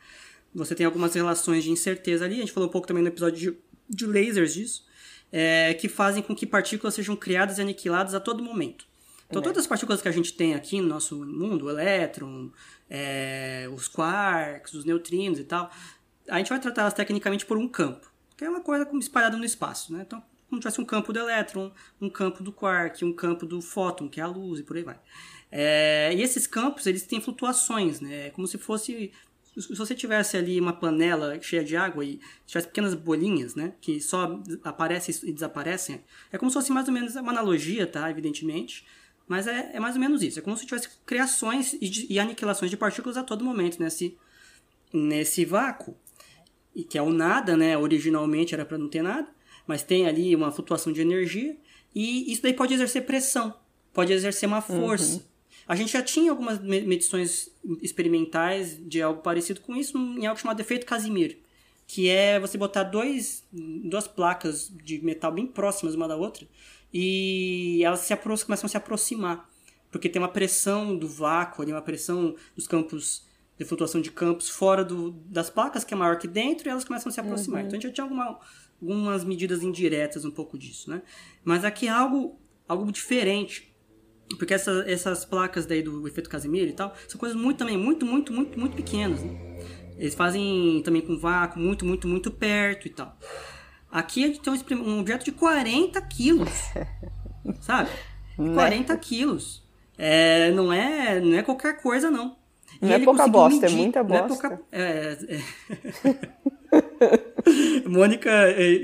[0.55, 2.35] Você tem algumas relações de incerteza ali.
[2.35, 3.57] A gente falou um pouco também no episódio de,
[3.95, 4.85] de lasers disso,
[5.31, 8.87] é, que fazem com que partículas sejam criadas e aniquiladas a todo momento.
[9.29, 9.43] Então, é.
[9.43, 12.49] todas as partículas que a gente tem aqui no nosso mundo, o elétron,
[12.89, 15.69] é, os quarks, os neutrinos e tal,
[16.29, 19.45] a gente vai tratar elas tecnicamente por um campo, que é uma coisa espalhada no
[19.45, 20.03] espaço, né?
[20.05, 23.61] Então, como se tivesse um campo do elétron, um campo do quark, um campo do
[23.61, 24.99] fóton, que é a luz, e por aí vai.
[25.51, 28.27] É, e esses campos, eles têm flutuações, né?
[28.27, 29.11] É como se fosse...
[29.57, 33.73] Se você tivesse ali uma panela cheia de água e tivesse pequenas bolinhas, né?
[33.81, 38.09] Que só aparecem e desaparecem, é como se fosse mais ou menos uma analogia, tá?
[38.09, 38.85] Evidentemente.
[39.27, 40.39] Mas é, é mais ou menos isso.
[40.39, 44.17] É como se tivesse criações e, e aniquilações de partículas a todo momento nesse,
[44.93, 45.95] nesse vácuo.
[46.73, 47.77] E que é o nada, né?
[47.77, 49.27] Originalmente era para não ter nada,
[49.65, 51.57] mas tem ali uma flutuação de energia.
[51.93, 53.53] E isso daí pode exercer pressão,
[53.91, 55.17] pode exercer uma força.
[55.17, 55.23] Uhum.
[55.67, 57.49] A gente já tinha algumas medições
[57.81, 61.39] experimentais de algo parecido com isso em algo chamado efeito Casimir,
[61.85, 66.47] que é você botar dois, duas placas de metal bem próximas uma da outra
[66.93, 69.49] e elas se começam a se aproximar,
[69.91, 73.25] porque tem uma pressão do vácuo, uma pressão dos campos
[73.57, 76.85] de flutuação de campos fora do, das placas, que é maior que dentro, e elas
[76.85, 77.61] começam a se aproximar.
[77.61, 77.67] Uhum.
[77.67, 78.39] Então a gente já tinha alguma,
[78.79, 81.01] algumas medidas indiretas um pouco disso, né?
[81.43, 83.75] Mas aqui é algo, algo diferente,
[84.37, 88.05] porque essa, essas placas daí do efeito Casimir e tal, são coisas muito também, muito,
[88.05, 89.57] muito, muito, muito pequenas, né?
[89.97, 93.17] Eles fazem também com vácuo muito, muito, muito perto e tal.
[93.91, 96.49] Aqui a gente tem um objeto de 40 quilos.
[97.61, 97.89] sabe?
[98.35, 98.99] 40 né?
[99.01, 99.63] quilos.
[99.97, 102.35] É, não, é, não é qualquer coisa, não.
[102.81, 104.25] Não é pouca bosta, é medir, é muita bosta.
[104.25, 105.39] É pouca, é, é...
[107.87, 108.29] Mônica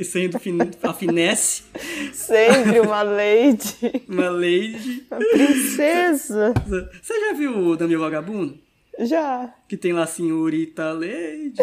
[0.03, 0.37] sendo
[0.81, 1.63] a finesse.
[2.13, 4.03] Sempre uma lady.
[4.07, 5.05] Uma lady.
[5.11, 6.53] Uma princesa.
[7.01, 8.57] Você já viu o Dami Vagabundo?
[8.99, 9.53] Já.
[9.67, 11.55] Que tem lá a senhorita Lady.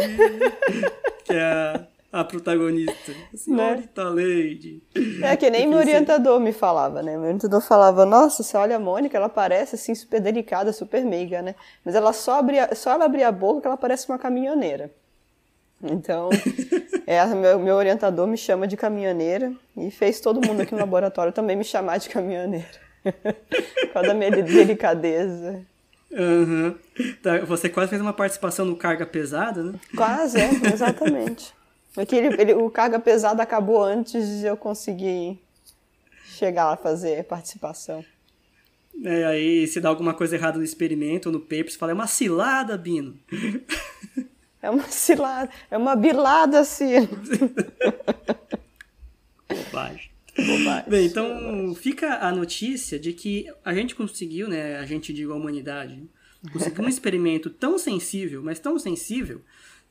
[1.25, 3.13] que é a a protagonista.
[3.35, 4.23] Senhorita né?
[4.23, 4.83] Lady.
[5.23, 7.13] É que nem meu orientador me falava, né?
[7.13, 11.41] Meu orientador falava, nossa, você olha a Mônica, ela parece assim super delicada, super meiga,
[11.41, 11.55] né?
[11.85, 14.91] Mas ela só, abria, só ela abrir a boca que ela parece uma caminhoneira.
[15.83, 16.29] Então,
[17.07, 21.33] é, meu, meu orientador me chama de caminhoneira e fez todo mundo aqui no laboratório
[21.33, 22.69] também me chamar de caminhoneira.
[23.03, 25.65] Por causa da minha delicadeza.
[26.11, 26.75] Uhum.
[27.23, 29.73] Tá, você quase fez uma participação no Carga Pesada, né?
[29.97, 31.55] Quase, é, exatamente.
[31.97, 35.39] É ele, o carga pesada acabou antes de eu conseguir
[36.25, 38.05] chegar a fazer participação.
[39.03, 41.95] É, aí se dá alguma coisa errada no experimento ou no paper, você fala, é
[41.95, 43.19] uma cilada, Bino.
[44.63, 47.09] É uma cilada, é uma bilada, Sino.
[49.49, 50.11] Bobagem.
[50.37, 50.91] Bobagem.
[50.91, 51.75] Bem, então Bobagem.
[51.77, 56.03] fica a notícia de que a gente conseguiu, né, a gente digo a humanidade,
[56.53, 59.41] conseguiu um experimento tão sensível, mas tão sensível,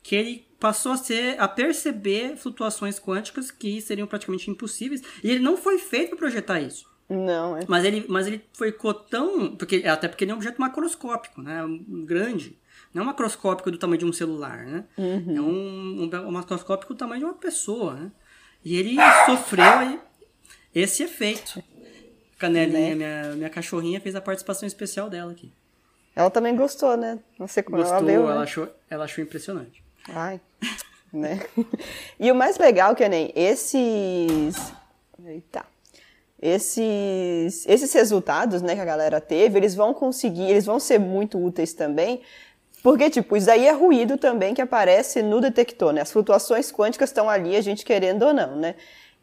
[0.03, 5.39] que ele passou a ser a perceber flutuações quânticas que seriam praticamente impossíveis, e ele
[5.39, 6.89] não foi feito para projetar isso.
[7.09, 7.61] Não, é.
[7.67, 8.71] Mas ele, mas ele foi
[9.09, 9.55] tão.
[9.55, 11.61] Porque, até porque ele é um objeto macroscópico, né?
[12.05, 12.57] grande.
[12.93, 14.83] Não é um macroscópico do tamanho de um celular, né?
[14.97, 15.35] Uhum.
[15.35, 18.11] É um, um, um, macroscópico do tamanho de uma pessoa, né?
[18.63, 18.95] E ele
[19.25, 19.99] sofreu
[20.73, 21.63] esse efeito.
[22.37, 22.95] Canelinha, né?
[22.95, 25.51] minha, minha cachorrinha, fez a participação especial dela aqui.
[26.15, 27.19] Ela também gostou, né?
[27.37, 28.43] Não sei como gostou, ela ela, né?
[28.43, 29.83] achou, ela achou impressionante.
[30.13, 30.39] Ai,
[31.11, 31.39] né?
[32.19, 34.55] E o mais legal, que nem esses...
[35.25, 35.65] Eita
[36.41, 41.37] esses, esses resultados né, que a galera teve, eles vão conseguir, eles vão ser muito
[41.37, 42.21] úteis também,
[42.81, 45.99] porque, tipo, isso aí é ruído também que aparece no detector, né?
[45.99, 48.75] As flutuações quânticas estão ali, a gente querendo ou não, né?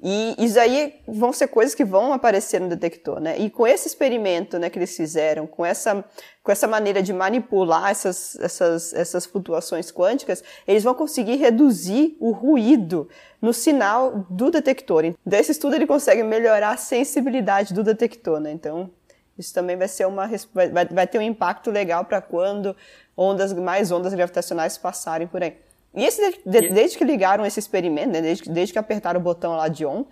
[0.03, 3.39] E isso aí vão ser coisas que vão aparecer no detector, né?
[3.39, 6.05] E com esse experimento, né, que eles fizeram, com essa,
[6.47, 12.31] com essa maneira de manipular essas, essas, essas flutuações quânticas, eles vão conseguir reduzir o
[12.31, 13.09] ruído
[13.43, 15.13] no sinal do detector.
[15.27, 18.53] Desse estudo ele consegue melhorar a sensibilidade do detector, né?
[18.53, 18.89] Então,
[19.37, 22.77] isso também vai ser uma vai, vai ter um impacto legal para quando
[23.17, 25.57] ondas mais ondas gravitacionais passarem por aí.
[25.97, 29.57] E esse, de, desde que ligaram esse experimento, né, desde, desde que apertaram o botão
[29.57, 30.05] lá de on,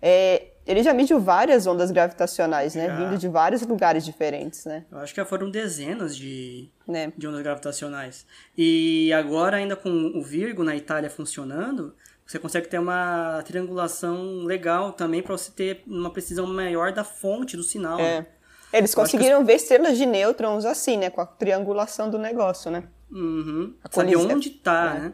[0.00, 2.86] é, ele já mediu várias ondas gravitacionais, né?
[2.86, 2.96] Já.
[2.96, 4.84] Vindo de vários lugares diferentes, né?
[4.90, 7.12] Eu acho que já foram dezenas de, né?
[7.16, 8.24] de ondas gravitacionais.
[8.56, 11.94] E agora, ainda com o Virgo na Itália funcionando,
[12.24, 17.56] você consegue ter uma triangulação legal também para você ter uma precisão maior da fonte
[17.56, 17.98] do sinal.
[17.98, 18.20] É.
[18.20, 18.26] Né?
[18.72, 21.10] Eles conseguiram ver estrelas de nêutrons assim, né?
[21.10, 22.84] Com a triangulação do negócio, né?
[23.10, 23.74] Uhum.
[23.90, 25.00] Saber onde está, é.
[25.00, 25.12] né?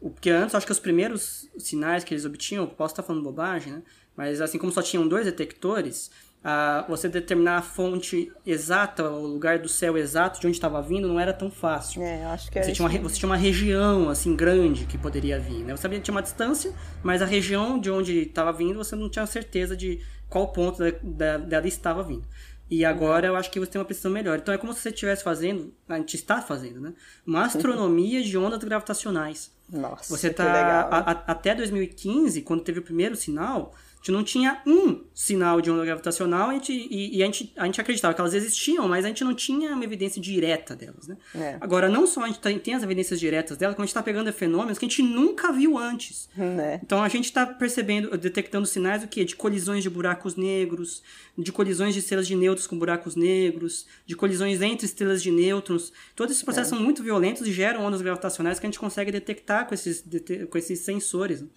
[0.00, 3.82] Porque antes, acho que os primeiros sinais que eles obtinham, posso estar falando bobagem, né?
[4.18, 6.10] Mas assim como só tinham dois detectores,
[6.42, 11.06] a, você determinar a fonte exata, o lugar do céu exato de onde estava vindo,
[11.06, 12.02] não era tão fácil.
[12.02, 15.62] É, acho que você, tinha uma, você tinha uma região assim grande que poderia vir.
[15.62, 15.76] Né?
[15.76, 19.08] Você sabia que tinha uma distância, mas a região de onde estava vindo você não
[19.08, 22.24] tinha certeza de qual ponto da, da, dela estava vindo.
[22.68, 24.36] E agora eu acho que você tem uma precisão melhor.
[24.36, 26.92] Então é como se você estivesse fazendo, a gente está fazendo, né?
[27.24, 29.56] Uma astronomia de ondas gravitacionais.
[29.70, 34.22] Nossa, você tá a, a, até 2015, quando teve o primeiro sinal, a gente não
[34.22, 38.14] tinha um sinal de onda gravitacional a gente, e, e, a, gente, a gente acreditava
[38.14, 41.08] que elas existiam, mas a gente não tinha uma evidência direta delas.
[41.08, 41.16] Né?
[41.34, 41.56] É.
[41.60, 44.32] Agora, não só a gente tem, as evidências diretas delas, como a gente está pegando
[44.32, 46.28] fenômenos que a gente nunca viu antes.
[46.38, 46.78] É.
[46.82, 49.24] Então a gente está percebendo, detectando sinais do quê?
[49.24, 51.02] De colisões de buracos negros,
[51.36, 55.92] de colisões de estrelas de nêutrons com buracos negros, de colisões entre estrelas de nêutrons.
[56.14, 56.76] Todos esses processos é.
[56.76, 60.04] são muito violentos e geram ondas gravitacionais que a gente consegue detectar com esses,
[60.48, 61.42] com esses sensores.
[61.42, 61.48] Né?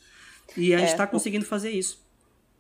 [0.57, 1.07] E a gente está é.
[1.07, 2.01] conseguindo fazer isso.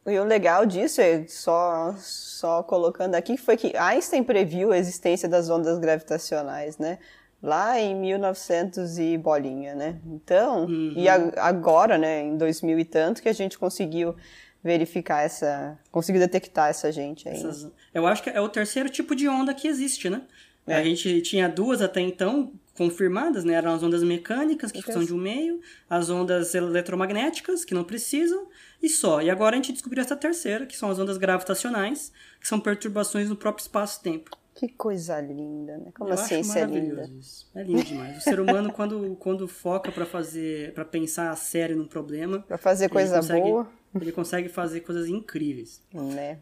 [0.07, 5.29] E o legal disso, é só, só colocando aqui, foi que Einstein previu a existência
[5.29, 6.97] das ondas gravitacionais, né?
[7.41, 9.99] Lá em 1900 e bolinha, né?
[10.07, 10.93] Então, uhum.
[10.95, 14.15] e a, agora, né, em 2000 e tanto, que a gente conseguiu
[14.63, 17.35] verificar essa, conseguiu detectar essa gente aí.
[17.35, 20.21] Essas, eu acho que é o terceiro tipo de onda que existe, né?
[20.67, 20.75] É.
[20.75, 23.53] A gente tinha duas até então confirmadas, né?
[23.53, 28.47] Eram as ondas mecânicas, que são de um meio, as ondas eletromagnéticas, que não precisam,
[28.81, 29.21] e só.
[29.21, 33.29] E agora a gente descobriu essa terceira, que são as ondas gravitacionais, que são perturbações
[33.29, 34.31] no próprio espaço-tempo.
[34.55, 35.91] Que coisa linda, né?
[35.95, 37.07] Como Eu a ciência é linda.
[37.19, 37.47] Isso.
[37.53, 38.17] É lindo demais.
[38.17, 42.57] O ser humano, quando, quando foca para fazer, para pensar a sério num problema, para
[42.57, 45.83] fazer coisa consegue, boa, ele consegue fazer coisas incríveis.
[45.93, 46.39] Né?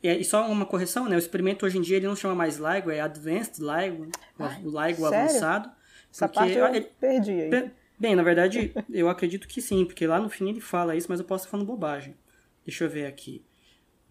[0.00, 1.16] E, só uma correção, né?
[1.16, 4.68] O experimento hoje em dia ele não chama mais LIGO, é Advanced LIGO, Ai, o
[4.68, 5.18] LIGO sério?
[5.18, 5.79] avançado.
[6.12, 7.70] Essa parte eu ele, perdi aí.
[7.98, 11.20] Bem, na verdade, eu acredito que sim, porque lá no fim ele fala isso, mas
[11.20, 12.16] eu posso estar falando bobagem.
[12.64, 13.44] Deixa eu ver aqui.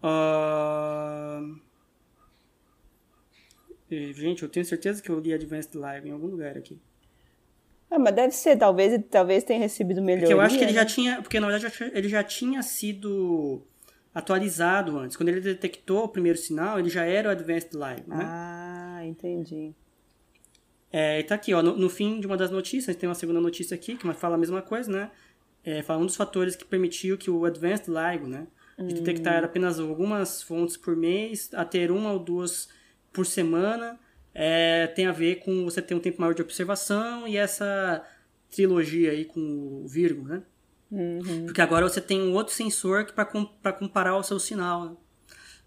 [0.02, 1.58] Uh...
[3.90, 6.80] Gente, eu tenho certeza que eu li Advanced Live em algum lugar aqui.
[7.90, 10.28] Ah, mas deve ser, talvez, talvez tenha recebido melhoria.
[10.28, 10.78] Porque eu acho que ele né?
[10.78, 13.66] já tinha, porque na verdade ele já tinha sido
[14.14, 15.16] atualizado antes.
[15.16, 18.24] Quando ele detectou o primeiro sinal, ele já era o Advanced Live, né?
[18.24, 19.74] Ah, entendi.
[20.92, 23.74] É, tá aqui, ó, no, no, fim de uma das notícias, tem uma segunda notícia
[23.74, 25.10] aqui que fala a mesma coisa, né?
[25.64, 28.46] É, fala um dos fatores que permitiu que o Advanced LIGO, né?
[28.78, 29.44] De detectar hum.
[29.44, 32.68] apenas algumas fontes por mês, a ter uma ou duas
[33.12, 33.98] por semana,
[34.34, 38.02] é, tem a ver com você ter um tempo maior de observação e essa
[38.50, 39.40] trilogia aí com
[39.84, 40.42] o Virgo, né?
[40.90, 41.44] Uhum.
[41.44, 44.86] Porque agora você tem um outro sensor para comparar o seu sinal.
[44.86, 44.96] Né?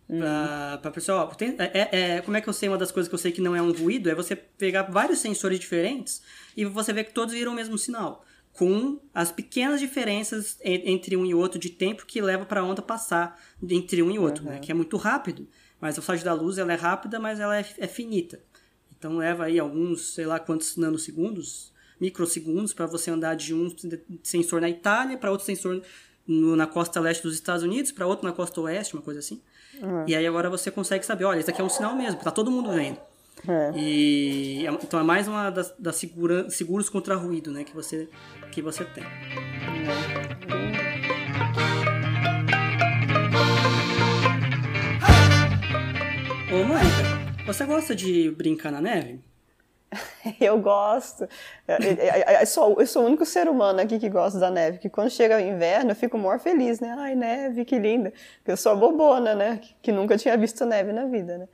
[0.07, 3.15] Pra, pra pessoal, tem, é, é, como é que eu sei uma das coisas que
[3.15, 4.09] eu sei que não é um ruído?
[4.09, 6.21] É você pegar vários sensores diferentes
[6.55, 8.25] e você ver que todos viram o mesmo sinal.
[8.51, 12.81] Com as pequenas diferenças entre um e outro de tempo que leva para a onda
[12.81, 14.51] passar entre um e outro, uhum.
[14.51, 14.59] né?
[14.59, 15.47] Que é muito rápido.
[15.81, 18.39] Mas a velocidade da luz ela é rápida, mas ela é, é finita.
[18.97, 23.73] Então leva aí alguns, sei lá quantos nanosegundos, microsegundos, para você andar de um
[24.21, 25.81] sensor na Itália para outro sensor
[26.27, 29.41] no, na costa leste dos Estados Unidos, para outro na costa oeste, uma coisa assim.
[29.81, 30.05] Uhum.
[30.07, 32.51] E aí agora você consegue saber, olha, isso aqui é um sinal mesmo, tá todo
[32.51, 32.97] mundo vendo.
[33.47, 33.71] É.
[33.75, 38.07] E então é mais uma das, das segura, seguros contra ruído, né, que você
[38.51, 39.03] que você tem.
[46.53, 49.19] Ô, Mônica, você gosta de brincar na neve?
[50.39, 51.27] Eu gosto.
[51.67, 54.77] Eu sou, eu sou o único ser humano aqui que gosta da neve.
[54.77, 56.95] Que quando chega o inverno, eu fico maior feliz, né?
[56.97, 58.13] Ai, neve, que linda.
[58.45, 59.59] Eu sou a bobona, né?
[59.81, 61.47] Que nunca tinha visto neve na vida, né?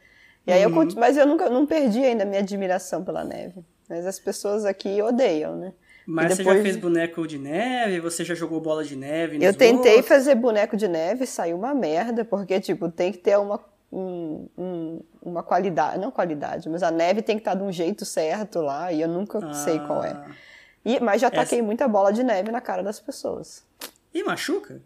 [0.47, 0.83] E aí uhum.
[0.83, 3.63] eu, mas eu nunca não perdi ainda a minha admiração pela neve.
[3.87, 5.73] Mas as pessoas aqui odeiam, né?
[6.05, 6.57] Mas depois...
[6.57, 7.99] você já fez boneco de neve?
[7.99, 9.37] Você já jogou bola de neve?
[9.43, 10.07] Eu tentei outros?
[10.07, 15.01] fazer boneco de neve, saiu uma merda, porque, tipo, tem que ter uma, um, um,
[15.21, 18.91] uma qualidade, não qualidade, mas a neve tem que estar de um jeito certo lá,
[18.91, 19.53] e eu nunca ah.
[19.53, 20.15] sei qual é.
[20.85, 21.65] E, mas já taquei Essa...
[21.65, 23.65] muita bola de neve na cara das pessoas.
[24.13, 24.81] E machuca?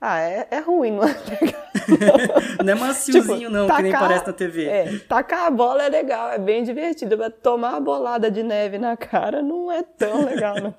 [0.00, 1.62] Ah, é, é ruim, não é legal.
[2.64, 4.66] não é maciozinho, tipo, não, tacar, que nem parece na TV.
[4.66, 8.78] É, tacar a bola é legal, é bem divertido, mas tomar a bolada de neve
[8.78, 10.74] na cara não é tão legal, não.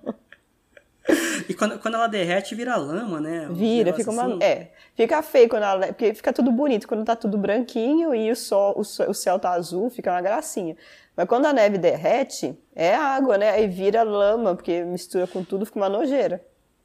[1.50, 3.48] E quando, quando ela derrete, vira lama, né?
[3.50, 4.26] Um vira, fica uma.
[4.26, 4.39] Assim.
[4.42, 5.88] É, fica feio quando ela.
[5.88, 9.38] Porque fica tudo bonito, quando tá tudo branquinho e o, sol, o, sol, o céu
[9.38, 10.78] tá azul, fica uma gracinha.
[11.16, 13.50] Mas quando a neve derrete, é água, né?
[13.50, 16.42] Aí vira lama, porque mistura com tudo, fica uma nojeira.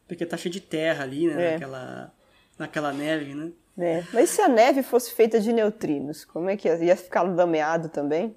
[0.08, 1.50] Porque tá cheio de terra ali, né?
[1.50, 1.52] É.
[1.52, 2.12] Naquela
[2.58, 3.52] naquela neve, né?
[3.78, 4.02] É.
[4.12, 6.74] Mas se a neve fosse feita de neutrinos, como é que ia?
[6.84, 8.34] Ia ficar lameado também?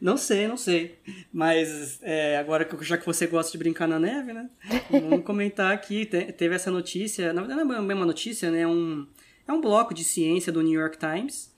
[0.00, 0.98] Não sei, não sei.
[1.32, 4.48] Mas é, agora, já que você gosta de brincar na neve, né?
[4.90, 6.06] Vamos comentar aqui.
[6.06, 8.60] Teve essa notícia, na verdade não é uma notícia, né?
[8.60, 9.06] É um,
[9.46, 11.54] é um bloco de ciência do New York Times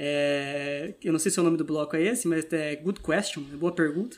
[0.00, 3.42] é, eu não sei se o nome do bloco é esse, mas é Good Question,
[3.52, 4.16] é boa pergunta.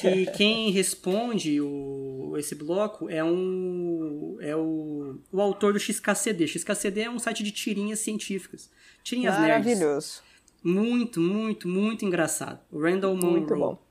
[0.00, 6.48] Que quem responde o, esse bloco é um é o, o autor do XKCD.
[6.48, 8.70] XKCD é um site de tirinhas científicas.
[9.04, 9.84] Tirinhas Maravilhoso.
[9.84, 10.22] nerds.
[10.62, 12.60] Muito, muito, muito engraçado.
[12.70, 13.40] O Randall Monroe.
[13.40, 13.82] Muito bom.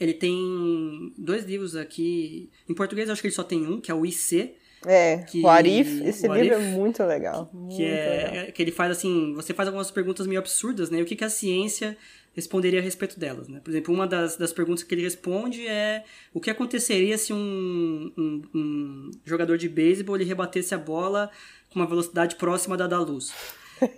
[0.00, 2.50] Ele tem dois livros aqui.
[2.68, 5.48] Em português acho que ele só tem um, que é o IC, é, que, o
[5.48, 7.48] Arif, esse o livro Arif, é muito legal.
[7.52, 8.52] Muito que, é, legal.
[8.52, 11.00] que ele faz assim, você faz algumas perguntas meio absurdas, né?
[11.00, 11.96] O que, que a ciência
[12.34, 13.60] responderia a respeito delas, né?
[13.62, 18.12] Por exemplo, uma das, das perguntas que ele responde é o que aconteceria se um,
[18.16, 21.30] um, um jogador de beisebol ele rebatesse a bola
[21.70, 23.32] com uma velocidade próxima da da luz.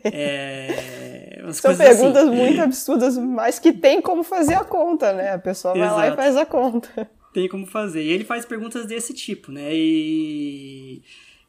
[0.05, 2.37] É, São perguntas assim.
[2.37, 5.33] muito absurdas, mas que tem como fazer a conta, né?
[5.33, 5.99] A pessoa vai Exato.
[5.99, 8.03] lá e faz a conta tem como fazer.
[8.03, 9.69] E ele faz perguntas desse tipo, né?
[9.75, 11.03] E,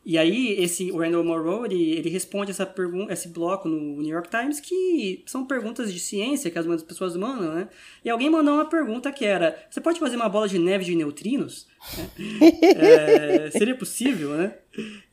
[0.04, 4.12] e aí, esse o Randall Morrow, ele, ele responde essa pergunta, esse bloco no New
[4.12, 7.70] York Times que são perguntas de ciência que as pessoas mandam, né?
[8.04, 10.96] E alguém mandou uma pergunta que era: você pode fazer uma bola de neve de
[10.96, 11.68] neutrinos?
[12.62, 14.56] é, seria possível, né?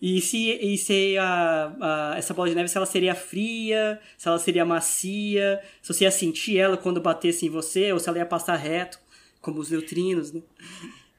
[0.01, 4.29] E se, e se a, a, essa bola de neve se ela seria fria, se
[4.29, 8.19] ela seria macia, se você ia sentir ela quando batesse em você, ou se ela
[8.19, 9.01] ia passar reto
[9.41, 10.43] como os neutrinos, né?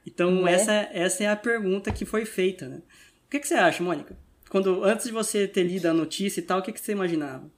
[0.06, 0.54] Então, é?
[0.54, 2.82] essa, essa é a pergunta que foi feita, né?
[3.26, 4.16] O que, que você acha, Mônica?
[4.50, 7.50] Quando, antes de você ter lido a notícia e tal, o que, que você imaginava?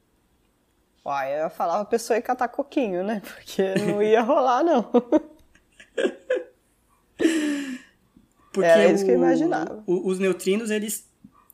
[1.04, 3.22] Uai, eu falava a pessoa ia catar coquinho, né?
[3.22, 4.90] Porque não ia rolar, não.
[8.56, 9.84] Porque Era isso o, que eu imaginava.
[9.86, 11.08] O, os neutrinos, eles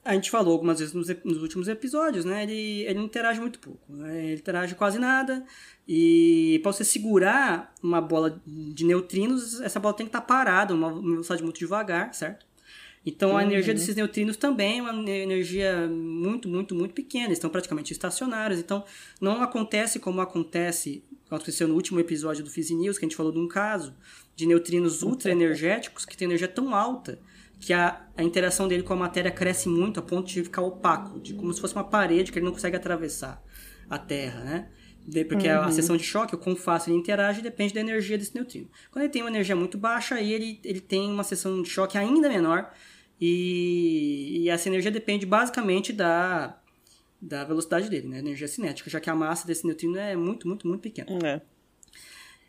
[0.04, 2.44] a gente falou algumas vezes nos, nos, últimos episódios, né?
[2.44, 3.80] Ele, ele interage muito pouco.
[3.88, 4.26] Né?
[4.26, 5.46] Ele interage quase nada.
[5.88, 10.74] E para você segurar uma bola de neutrinos, essa bola tem que estar tá parada,
[10.74, 12.46] uma velocidade muito devagar, certo?
[13.06, 13.80] Então a energia uhum.
[13.80, 17.26] desses neutrinos também é uma energia muito, muito, muito pequena.
[17.26, 18.60] Eles estão praticamente estacionários.
[18.60, 18.84] Então
[19.20, 23.32] não acontece como acontece, aconteceu no último episódio do Physi News, que a gente falou
[23.32, 23.96] de um caso
[24.36, 27.20] de neutrinos ultra energéticos que tem energia tão alta
[27.60, 31.20] que a, a interação dele com a matéria cresce muito a ponto de ficar opaco,
[31.20, 33.44] de como se fosse uma parede que ele não consegue atravessar
[33.90, 34.70] a Terra, né?
[35.28, 35.62] Porque uhum.
[35.62, 38.70] a seção de choque, o quão fácil ele interage, depende da energia desse neutrino.
[38.92, 41.98] Quando ele tem uma energia muito baixa, aí ele, ele tem uma seção de choque
[41.98, 42.72] ainda menor
[43.22, 46.60] e, e essa energia depende basicamente da,
[47.22, 48.18] da velocidade dele, né?
[48.18, 51.08] Energia cinética, já que a massa desse neutrino é muito, muito, muito pequena.
[51.24, 51.42] É.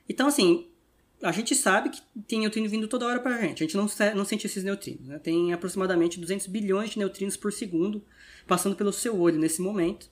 [0.09, 0.67] Então, assim,
[1.23, 3.63] a gente sabe que tem neutrino vindo toda hora para a gente.
[3.63, 5.07] A gente não, não sente esses neutrinos.
[5.07, 5.19] Né?
[5.19, 8.03] Tem aproximadamente 200 bilhões de neutrinos por segundo
[8.47, 10.09] passando pelo seu olho nesse momento.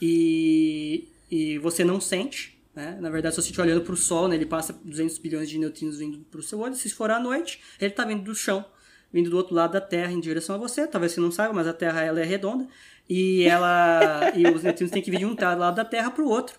[0.00, 2.58] e, e você não sente.
[2.74, 2.96] Né?
[3.00, 5.58] Na verdade, se você estiver olhando para o Sol, né, ele passa 200 bilhões de
[5.58, 6.74] neutrinos vindo para o seu olho.
[6.74, 8.64] Se for à noite, ele está vindo do chão,
[9.14, 10.88] vindo do outro lado da Terra em direção a você.
[10.88, 12.66] Talvez você não saiba, mas a Terra ela é redonda
[13.08, 16.28] e ela e os neutrinos têm que vir de um lado da Terra para o
[16.28, 16.58] outro.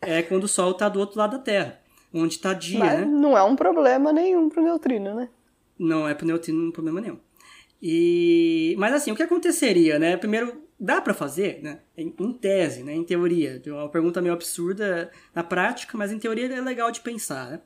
[0.00, 1.80] É quando o Sol está do outro lado da Terra,
[2.14, 3.04] onde está dia, Mas né?
[3.04, 5.28] não é um problema nenhum pro neutrino, né?
[5.76, 7.18] Não é para o neutrino um problema nenhum.
[7.82, 10.16] E mas assim, o que aconteceria, né?
[10.16, 11.80] Primeiro, dá para fazer, né?
[11.96, 12.94] Em, em, tese, né?
[12.94, 17.00] Em teoria, é uma pergunta meio absurda na prática, mas em teoria é legal de
[17.00, 17.60] pensar, né?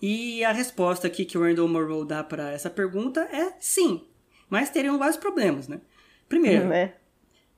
[0.00, 4.06] E a resposta aqui que o Randall Morrow dá para essa pergunta é sim,
[4.48, 5.80] mas teriam vários problemas, né?
[6.28, 6.94] Primeiro, é.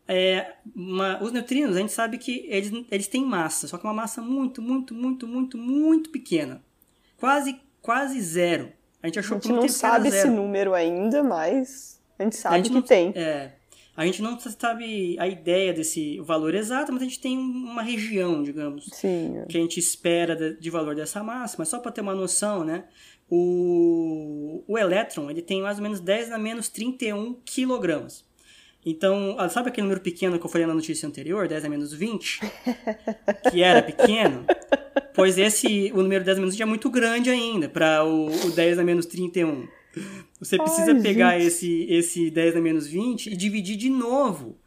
[0.09, 3.95] É, uma, os neutrinos, a gente sabe que eles, eles têm massa, só que uma
[3.95, 6.63] massa muito, muito, muito, muito, muito pequena.
[7.17, 8.73] Quase, quase zero.
[9.03, 12.59] A gente achou a gente não sabe esse número ainda, mas a gente sabe a
[12.59, 13.13] gente que não, tem.
[13.15, 13.53] É,
[13.95, 18.43] a gente não sabe a ideia desse valor exato, mas a gente tem uma região,
[18.43, 19.45] digamos, Sim.
[19.49, 21.57] que a gente espera de, valor dessa massa.
[21.59, 22.85] Mas só para ter uma noção, né?
[23.29, 28.25] O, o elétron ele tem mais ou menos 10 a menos 31 quilogramas.
[28.85, 32.41] Então, sabe aquele número pequeno que eu falei na notícia anterior, 10 a menos 20?
[33.51, 34.45] Que era pequeno?
[35.15, 38.51] Pois esse, o número 10 a menos 20 é muito grande ainda para o, o
[38.51, 39.69] 10 a menos 31.
[40.39, 41.47] Você precisa Ai, pegar gente.
[41.47, 44.59] esse, esse 10 a menos 20 e dividir de novo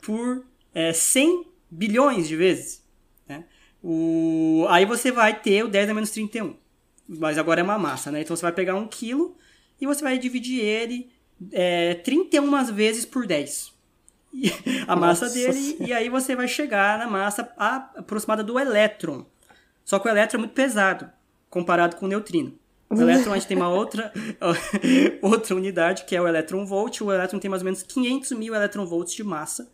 [0.00, 2.84] por é, 100 bilhões de vezes.
[3.28, 3.44] Né?
[3.82, 6.56] O, aí você vai ter o 10 a menos 31.
[7.08, 8.20] Mas agora é uma massa, né?
[8.20, 9.36] Então você vai pegar um quilo
[9.80, 11.10] e você vai dividir ele
[11.52, 13.72] é, 31 vezes por 10.
[14.32, 14.52] E
[14.86, 15.84] a massa Nossa dele, Senhora.
[15.84, 19.24] e aí você vai chegar na massa aproximada do elétron.
[19.84, 21.10] Só que o elétron é muito pesado
[21.48, 22.58] comparado com o neutrino.
[22.90, 24.12] O elétron a gente tem uma outra,
[25.20, 27.00] outra unidade que é o elétron volt.
[27.00, 29.70] O elétron tem mais ou menos 500 mil elétron volts de massa.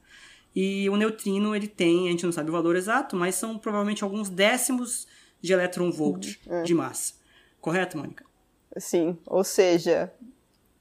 [0.55, 4.05] E o neutrino ele tem, a gente não sabe o valor exato, mas são provavelmente
[4.05, 5.07] alguns décimos
[5.41, 7.15] de elétron volt de massa.
[7.61, 8.25] Correto, Mônica?
[8.77, 10.12] Sim, ou seja,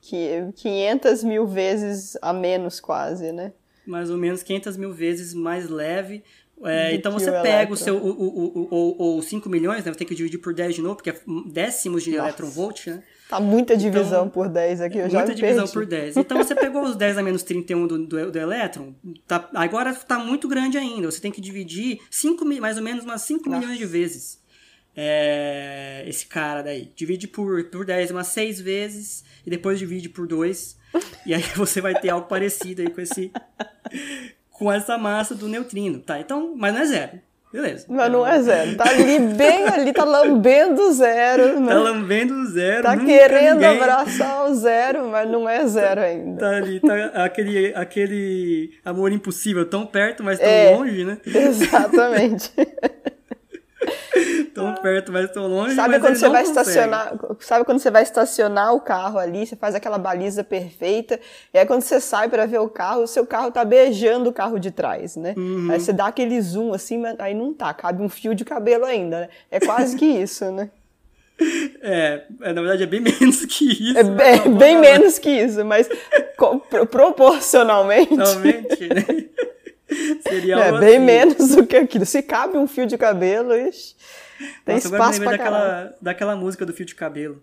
[0.01, 3.53] que 500 mil vezes a menos quase, né?
[3.85, 6.23] mais ou menos 500 mil vezes mais leve.
[6.65, 7.73] É, então você o pega elétron.
[7.73, 7.97] o seu.
[7.97, 9.91] O, o, o, ou, ou 5 milhões, né?
[9.91, 12.23] Você tem que dividir por 10 de novo, porque é décimos de Nossa.
[12.23, 13.03] elétron volt, né?
[13.29, 15.73] Tá muita divisão Então, por 10 aqui, eu já Muita divisão perdi.
[15.73, 16.17] por 10.
[16.17, 18.93] Então você pegou os 10 a menos 31 do, do, do elétron,
[19.27, 21.09] tá, agora está muito grande ainda.
[21.11, 23.59] Você tem que dividir 5, mi- mais ou menos umas 5 Nossa.
[23.59, 24.41] milhões de vezes.
[24.95, 26.91] É, esse cara daí.
[26.95, 30.77] Divide por, por 10 umas 6 vezes e depois divide por 2.
[31.25, 33.31] e aí você vai ter algo parecido aí com esse.
[34.53, 35.99] Com essa massa do neutrino.
[35.99, 37.11] Tá, então, mas não é zero.
[37.51, 37.85] Beleza.
[37.87, 41.67] Mas não é zero, tá ali bem ali, tá lambendo zero, né?
[41.71, 42.81] Tá lambendo zero.
[42.81, 46.39] Tá querendo ninguém- abraçar o zero, mas não é zero ainda.
[46.39, 50.75] Tá ali, tá aquele, aquele amor impossível, tão perto, mas tão É.
[50.75, 51.19] longe, né?
[51.27, 52.51] Exatamente.
[54.53, 55.75] Tão perto, mas tão longe.
[55.75, 56.59] Sabe quando você não vai consegue.
[56.59, 61.19] estacionar, sabe quando você vai estacionar o carro ali, você faz aquela baliza perfeita,
[61.51, 64.33] e aí quando você sai pra ver o carro, o seu carro tá beijando o
[64.33, 65.33] carro de trás, né?
[65.35, 65.69] Uhum.
[65.71, 68.85] Aí você dá aquele zoom assim, mas aí não tá, cabe um fio de cabelo
[68.85, 69.29] ainda, né?
[69.49, 70.69] É quase que isso, né?
[71.81, 73.97] É, é, na verdade é bem menos que isso.
[73.97, 75.89] É bem, tá bom, bem tá menos que isso, mas
[76.89, 78.15] proporcionalmente.
[78.15, 79.25] Realmente, né?
[80.21, 81.05] Seria é bem assim.
[81.05, 82.05] menos do que aquilo.
[82.05, 83.95] Se cabe um fio de cabelo, ixi,
[84.65, 85.37] tem Nossa, espaço caralho.
[85.37, 87.41] daquela, daquela música do fio de cabelo.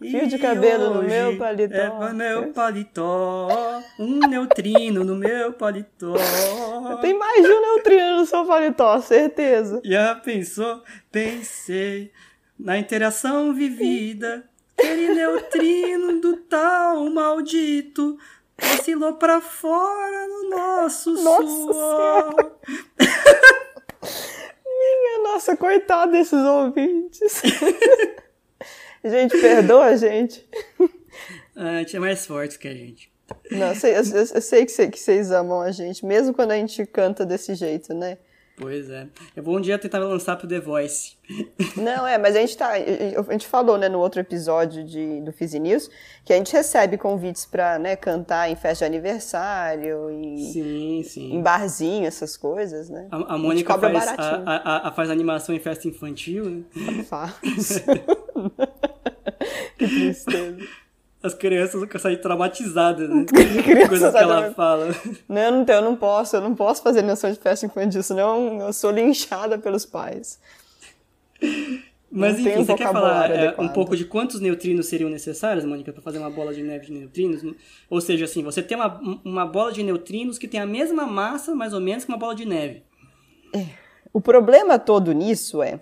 [0.00, 1.76] Fio de cabelo no meu paletó.
[1.76, 3.48] É no meu paletó,
[3.98, 6.14] um neutrino no meu paletó.
[7.00, 9.80] Tem mais de um neutrino no seu paletó, certeza.
[9.84, 10.82] Já pensou?
[11.12, 12.10] Pensei
[12.58, 14.44] na interação vivida.
[14.76, 18.18] Aquele neutrino do tal maldito
[18.74, 22.34] oscilou pra fora no nosso Nossa suor.
[24.64, 27.42] Minha nossa, coitado desses ouvintes.
[29.04, 30.48] gente, perdoa a gente.
[31.54, 33.12] A gente é mais forte que a gente.
[33.50, 34.02] Não, eu sei, eu,
[34.34, 38.18] eu- sei que vocês amam a gente, mesmo quando a gente canta desse jeito, né?
[38.62, 39.06] Pois é.
[39.36, 41.14] Eu vou um dia tentar lançar pro The Voice.
[41.76, 42.70] Não, é, mas a gente tá.
[42.72, 45.90] A gente falou, né, no outro episódio de, do Fizi News,
[46.24, 51.34] que a gente recebe convites pra né, cantar em festa de aniversário e Sim, sim.
[51.34, 53.08] em barzinho, essas coisas, né?
[53.10, 56.62] A, a Mônica cobra faz, a, a- a- faz animação em festa infantil, né?
[57.04, 57.82] Faz.
[59.78, 60.58] que tristeza.
[61.22, 63.24] As crianças vão sair traumatizadas, né?
[63.62, 64.88] Crianças Coisas que ela fala.
[65.28, 68.02] Não, eu não, tenho, eu não posso, eu não posso fazer noção de festa infantil,
[68.02, 70.40] senão eu sou linchada pelos pais.
[72.10, 75.92] Mas Não enfim, você quer falar é, um pouco de quantos neutrinos seriam necessários, Mônica,
[75.92, 77.42] para fazer uma bola de neve de neutrinos?
[77.88, 81.54] Ou seja, assim, você tem uma, uma bola de neutrinos que tem a mesma massa,
[81.54, 82.82] mais ou menos, que uma bola de neve.
[84.12, 85.80] O problema todo nisso é.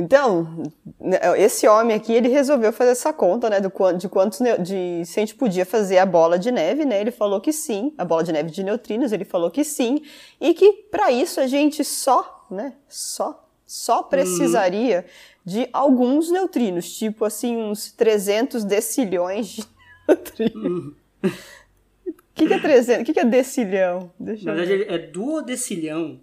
[0.00, 0.62] Então,
[0.98, 5.18] né, esse homem aqui, ele resolveu fazer essa conta, né, do, de quantos, de, se
[5.18, 8.24] a gente podia fazer a bola de neve, né, ele falou que sim, a bola
[8.24, 10.02] de neve de neutrinos, ele falou que sim,
[10.40, 15.04] e que para isso a gente só, né, só, só precisaria
[15.44, 19.64] de alguns neutrinos, tipo assim, uns 300 decilhões de
[20.08, 20.94] neutrinos.
[21.22, 23.02] O que, que é 300?
[23.02, 24.10] O que, que é decilhão?
[24.18, 24.90] Deixa Na verdade, ver.
[24.90, 26.18] é duodecilhão.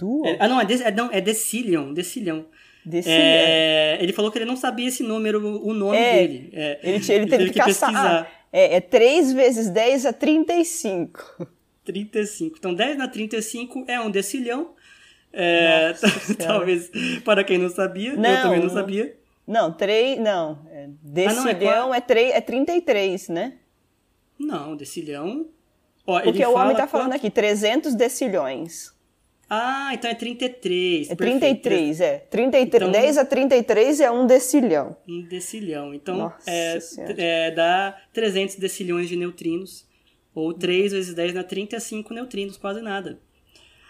[0.00, 0.26] Duo?
[0.26, 2.46] É- ah, não, é, de, é, não, é decilhão, decilhão.
[2.84, 3.16] Decilhão.
[3.18, 6.50] É, ele falou que ele não sabia esse número, o nome É, dele.
[6.54, 7.90] É, Ele, tinha- ele teve que, caçar.
[7.90, 8.26] pesquisar.
[8.26, 11.46] Ah, é, é 3 vezes 10 a 35.
[11.84, 12.56] 35.
[12.58, 14.70] Então, 10 na 35 é um decilhão.
[15.32, 15.92] É,
[16.38, 16.90] talvez
[17.24, 19.14] para quem não sabia, eu Não, também não não- sabia.
[19.46, 20.18] Não, 3.
[20.18, 20.58] Não.
[20.72, 23.54] É, decilhão qual- é, 3, é 33, né?
[24.38, 25.46] Não, decilhão.
[26.06, 28.92] Ó, Porque ele o homem fala tá falando quanto- aqui, 300 decilhões.
[29.52, 31.10] Ah, então é 33.
[31.10, 31.40] É perfeito.
[31.40, 32.18] 33, é.
[32.30, 34.96] 33, Então- 10 a 33 é um decilhão.
[35.08, 35.92] Um decilhão.
[35.92, 36.78] Então, Nossa é,
[37.18, 39.84] é, dá 300 decilhões de neutrinos.
[40.32, 43.18] Ou 3 vezes 10 dá 35 neutrinos, quase nada.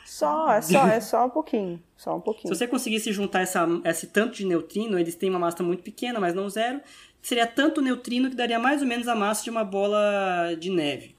[0.06, 1.80] Só, é só, é só um pouquinho.
[1.94, 2.54] Só um Se pouquinho.
[2.54, 6.34] você conseguisse juntar essa, esse tanto de neutrino, eles têm uma massa muito pequena, mas
[6.34, 6.80] não zero,
[7.22, 11.14] seria tanto neutrino que daria mais ou menos a massa de uma bola de neve.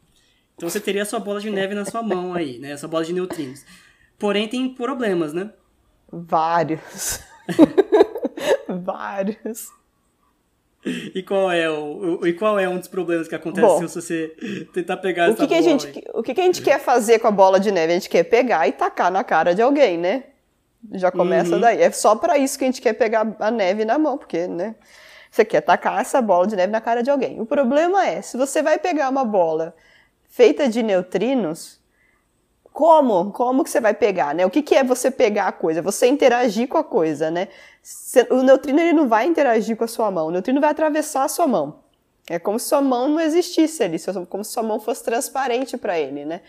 [0.55, 2.71] Então você teria a sua bola de neve na sua mão aí, né?
[2.71, 3.63] Essa bola de neutrinos.
[4.21, 5.49] Porém, tem problemas, né?
[6.11, 7.19] Vários.
[8.67, 9.67] Vários.
[11.13, 14.01] E qual é o, o- e qual é um dos problemas que acontece Bom, se
[14.01, 14.35] você
[14.73, 16.79] tentar pegar O essa que, que a bola gente, o que, que a gente quer
[16.79, 17.91] fazer com a bola de neve?
[17.93, 20.23] A gente quer pegar e tacar na cara de alguém, né?
[20.93, 21.61] Já começa Uhum.
[21.61, 21.79] daí.
[21.81, 24.75] É só pra isso que a gente quer pegar a neve na mão, porque, né?
[25.29, 27.39] Você quer tacar essa bola de neve na cara de alguém.
[27.39, 29.75] O problema é, se você vai pegar uma bola
[30.29, 31.79] feita de neutrinos,
[32.71, 33.31] como?
[33.31, 34.45] Como que você vai pegar, né?
[34.45, 35.81] O que, que é você pegar a coisa?
[35.81, 37.47] Você interagir com a coisa, né?
[38.29, 41.27] O neutrino ele não vai interagir com a sua mão, o neutrino vai atravessar a
[41.27, 41.79] sua mão.
[42.29, 43.97] É como se sua mão não existisse ali,
[44.29, 46.41] como se sua mão fosse transparente para ele, né?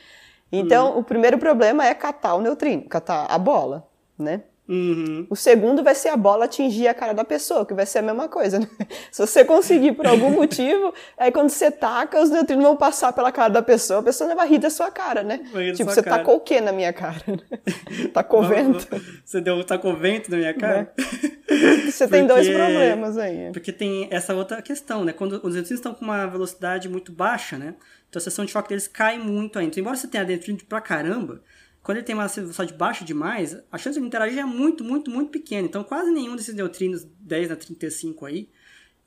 [0.50, 4.42] Então, o primeiro problema é catar o neutrino, catar a bola, né?
[4.72, 5.26] Uhum.
[5.28, 8.02] O segundo vai ser a bola atingir a cara da pessoa, que vai ser a
[8.02, 8.66] mesma coisa, né?
[9.12, 13.30] Se você conseguir por algum motivo, aí quando você taca, os neutrinos vão passar pela
[13.30, 15.40] cara da pessoa, a pessoa vai rir da sua cara, né?
[15.76, 16.16] Tipo, você cara.
[16.16, 17.20] tacou o quê na minha cara?
[18.14, 18.88] tacou vento?
[19.22, 20.90] Você deu tacou vento na minha cara?
[21.84, 23.50] Você tem dois Porque- problemas aí.
[23.52, 25.12] Porque tem essa outra questão, né?
[25.12, 27.74] Quando os neutrinos estão com uma velocidade muito baixa, né?
[28.08, 29.70] Então a seção de choque deles cai muito ainda.
[29.70, 31.42] Então, embora você tenha neutrino pra caramba,
[31.83, 35.30] quando ele tem uma velocidade baixa demais, a chance de interagir é muito, muito, muito
[35.30, 35.66] pequena.
[35.66, 38.49] Então quase nenhum desses neutrinos 10 na 35 aí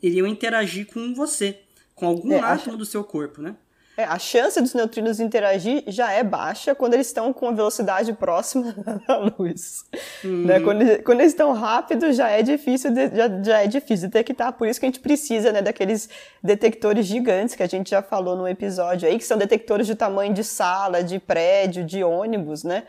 [0.02, 1.62] iriam interagir com você,
[1.94, 3.56] com algum É, átomo do seu corpo, né?
[3.98, 8.12] É, a chance dos neutrinos interagir já é baixa quando eles estão com a velocidade
[8.14, 8.76] próxima
[9.08, 9.86] da luz.
[10.24, 10.60] Né?
[10.60, 14.52] Quando, eles- quando eles estão rápidos, já é difícil de, já, já é difícil detectar.
[14.54, 16.10] Por isso que a gente precisa né, daqueles
[16.44, 20.34] detectores gigantes que a gente já falou no episódio aí, que são detectores de tamanho
[20.34, 22.84] de sala, de prédio, de ônibus, né?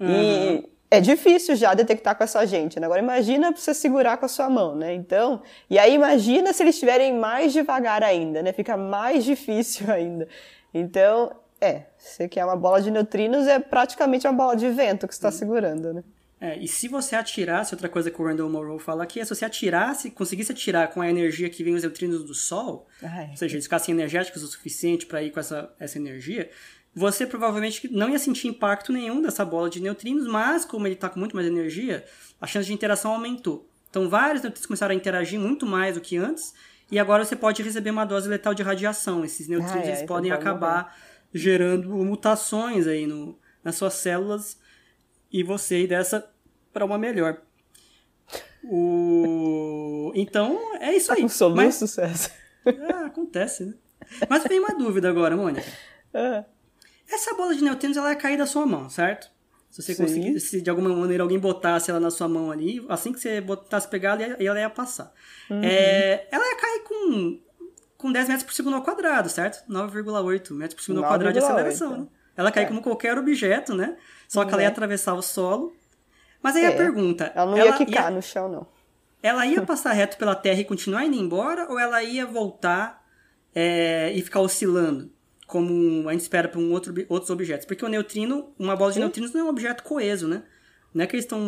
[0.00, 2.78] E é difícil já detectar com essa gente.
[2.78, 2.86] Né?
[2.86, 4.94] Agora imagina você segurar com a sua mão, né?
[4.94, 8.52] Então, e aí imagina se eles estiverem mais devagar ainda, né?
[8.52, 10.28] Fica mais difícil ainda.
[10.72, 15.14] Então, é, você quer uma bola de neutrinos, é praticamente uma bola de vento que
[15.14, 16.04] você está segurando, né?
[16.38, 19.34] É, e se você atirasse, outra coisa que o Randall Morrow fala aqui, é se
[19.34, 23.30] você atirasse, conseguisse atirar com a energia que vem os neutrinos do Sol, Ai.
[23.30, 26.50] ou seja, eles ficassem energéticos o suficiente para ir com essa, essa energia,
[26.98, 31.10] você provavelmente não ia sentir impacto nenhum dessa bola de neutrinos, mas como ele está
[31.10, 32.06] com muito mais energia,
[32.40, 33.68] a chance de interação aumentou.
[33.90, 36.54] Então vários neutrinos começaram a interagir muito mais do que antes,
[36.90, 39.22] e agora você pode receber uma dose letal de radiação.
[39.26, 40.96] Esses neutrinos Ah, é, eles então podem pode acabar
[41.34, 44.58] gerando mutações aí no, nas suas células
[45.30, 46.26] e você ir dessa
[46.72, 47.42] para uma melhor.
[48.64, 50.12] O...
[50.14, 51.22] Então, é isso Tá aí.
[51.22, 52.30] com soluço, César?
[52.64, 53.74] Mas, ah, acontece, né?
[54.30, 55.66] Mas vem uma dúvida agora, Mônica.
[56.14, 56.44] Ah,
[57.10, 59.30] Essa bola de neutrinos ela ia cair da sua mão, certo?
[59.70, 60.02] Se você Sim.
[60.02, 63.40] conseguir, se de alguma maneira alguém botasse ela na sua mão ali, assim que você
[63.40, 65.12] botasse pegar, ela ia, ela ia passar.
[65.50, 65.60] Uhum.
[65.62, 67.40] É, ela ia cair com,
[67.98, 69.62] com 10 metros por segundo ao quadrado, certo?
[69.70, 72.06] 9,8 metros por segundo ao quadrado de 9,8, aceleração, né?
[72.36, 72.66] Ela cai É.
[72.66, 73.96] como qualquer objeto, né?
[74.28, 74.72] Só que ela ia Uhum.
[74.72, 75.74] atravessar o solo.
[76.42, 76.76] Mas aí a É.
[76.76, 77.32] pergunta...
[77.34, 78.66] ela não ia quicar no chão, não.
[79.22, 83.04] Ela ia passar reto pela Terra e continuar indo embora, ou ela ia voltar
[83.54, 85.10] é, e ficar oscilando,
[85.46, 87.64] como a gente espera para um outro, outros objetos?
[87.64, 89.00] Porque o neutrino, uma bola de Sim.
[89.00, 90.42] neutrinos não é um objeto coeso, né?
[90.92, 91.38] Não é que eles estão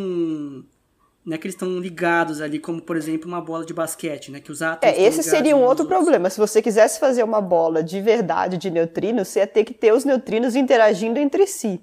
[1.25, 4.41] Não é que eles estão ligados ali, como por exemplo uma bola de basquete, né?
[4.41, 4.97] Que os átomos.
[4.97, 6.31] É, esse seria um outro problema.
[6.31, 9.93] Se você quisesse fazer uma bola de verdade de neutrinos, você ia ter que ter
[9.93, 11.81] os neutrinos interagindo entre si.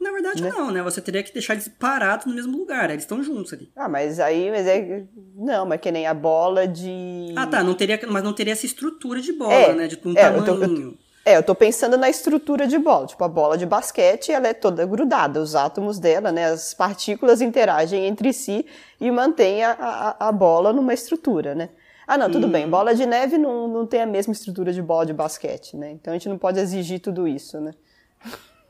[0.00, 0.50] Na verdade, né?
[0.50, 0.80] não, né?
[0.82, 2.88] Você teria que deixar eles parados no mesmo lugar.
[2.88, 3.68] Eles estão juntos ali.
[3.74, 4.48] Ah, mas aí.
[4.48, 5.02] Mas é,
[5.34, 7.32] não, mas que nem a bola de.
[7.34, 7.64] Ah, tá.
[7.64, 9.88] Não teria, mas não teria essa estrutura de bola, é, né?
[9.88, 10.46] De um é, tamanho.
[10.46, 10.94] Eu tô, eu,
[11.28, 13.06] é, eu tô pensando na estrutura de bola.
[13.06, 15.40] Tipo, a bola de basquete, ela é toda grudada.
[15.40, 18.64] Os átomos dela, né, as partículas interagem entre si
[18.98, 21.68] e mantêm a, a, a bola numa estrutura, né?
[22.06, 22.50] Ah, não, tudo hum.
[22.50, 22.66] bem.
[22.66, 25.90] Bola de neve não, não tem a mesma estrutura de bola de basquete, né?
[25.90, 27.74] Então a gente não pode exigir tudo isso, né?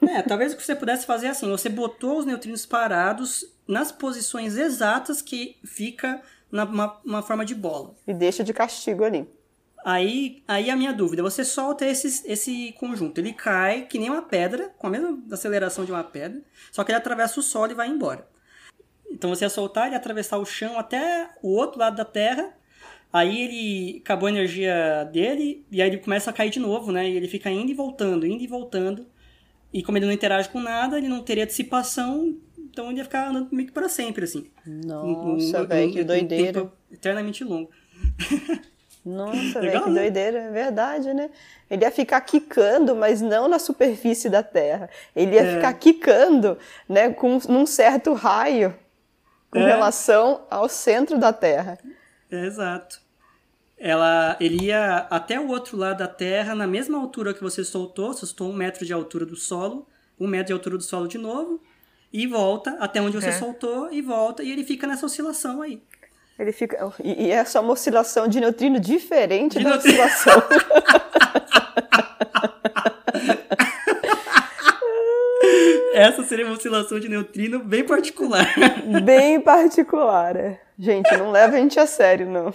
[0.02, 3.92] É, talvez o que você pudesse fazer é assim, você botou os neutrinos parados nas
[3.92, 7.94] posições exatas que fica na uma, uma forma de bola.
[8.04, 9.28] E deixa de castigo ali.
[9.90, 14.20] Aí, aí a minha dúvida, você solta esse, esse conjunto, ele cai que nem uma
[14.20, 17.74] pedra, com a mesma aceleração de uma pedra, só que ele atravessa o solo e
[17.74, 18.28] vai embora.
[19.10, 22.52] Então você ia soltar, ele ia atravessar o chão até o outro lado da Terra,
[23.10, 27.08] aí ele acabou a energia dele, e aí ele começa a cair de novo, né?
[27.08, 29.06] E ele fica indo e voltando, indo e voltando.
[29.72, 33.30] E como ele não interage com nada, ele não teria dissipação, então ele ia ficar
[33.30, 34.50] andando meio que para sempre, assim.
[34.66, 36.64] Nossa, velho, que doideira.
[36.64, 37.70] Um eternamente longo.
[39.04, 40.00] Nossa, velho, que né?
[40.00, 41.30] doideira, é verdade, né?
[41.70, 44.90] Ele ia ficar quicando, mas não na superfície da Terra.
[45.14, 45.54] Ele ia é.
[45.56, 48.74] ficar quicando, né, com num certo raio
[49.50, 49.66] com é.
[49.66, 51.78] relação ao centro da Terra.
[52.30, 53.00] É, exato.
[53.76, 58.12] Ela, ele ia até o outro lado da Terra, na mesma altura que você soltou,
[58.12, 59.86] você soltou um metro de altura do solo,
[60.18, 61.62] um metro de altura do solo de novo,
[62.12, 63.32] e volta até onde você é.
[63.32, 65.80] soltou e volta, e ele fica nessa oscilação aí.
[66.38, 66.92] Ele fica.
[67.02, 70.04] E, e essa é uma oscilação de neutrino diferente de da neutrino.
[70.04, 70.42] oscilação.
[75.92, 78.46] essa seria uma oscilação de neutrino bem particular.
[79.02, 80.60] Bem particular, é.
[80.78, 82.54] Gente, não leva a gente a sério, não.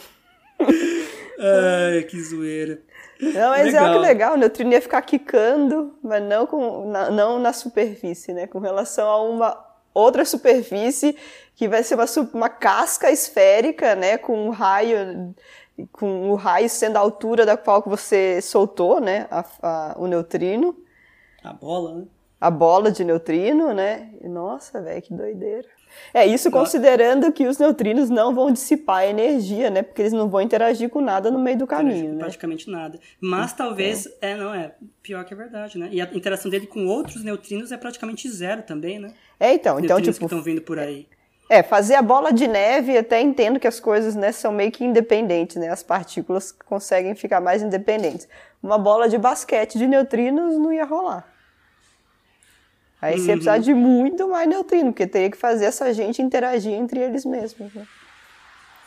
[0.60, 2.80] Ai, que zoeira.
[3.20, 3.86] Não, mas legal.
[3.86, 8.34] é que legal, o neutrino ia ficar quicando, mas não, com, na, não na superfície,
[8.34, 8.48] né?
[8.48, 11.16] Com relação a uma outra superfície
[11.56, 15.34] que vai ser uma, uma casca esférica, né, com um raio
[15.92, 20.78] com o raio sendo a altura da qual você soltou, né, a, a, o neutrino.
[21.44, 22.06] A bola, né?
[22.40, 24.10] A bola de neutrino, né?
[24.22, 25.68] Nossa, velho, que doideira.
[26.14, 29.82] É isso considerando que os neutrinos não vão dissipar a energia, né?
[29.82, 32.20] Porque eles não vão interagir com nada no meio do caminho, né?
[32.20, 33.00] Praticamente nada.
[33.20, 33.68] Mas então.
[33.68, 35.90] talvez, é, não é, pior que é verdade, né?
[35.92, 39.14] E a interação dele com outros neutrinos é praticamente zero também, né?
[39.44, 41.06] É, então, então tipo, que estão vindo por aí.
[41.50, 44.86] É, fazer a bola de neve, até entendo que as coisas, né, são meio que
[44.86, 45.68] independentes, né?
[45.68, 48.26] As partículas conseguem ficar mais independentes.
[48.62, 51.28] Uma bola de basquete de neutrinos não ia rolar.
[53.02, 53.62] Aí você ia precisar uhum.
[53.62, 57.74] de muito mais neutrino, porque teria que fazer essa gente interagir entre eles mesmos.
[57.74, 57.86] Né?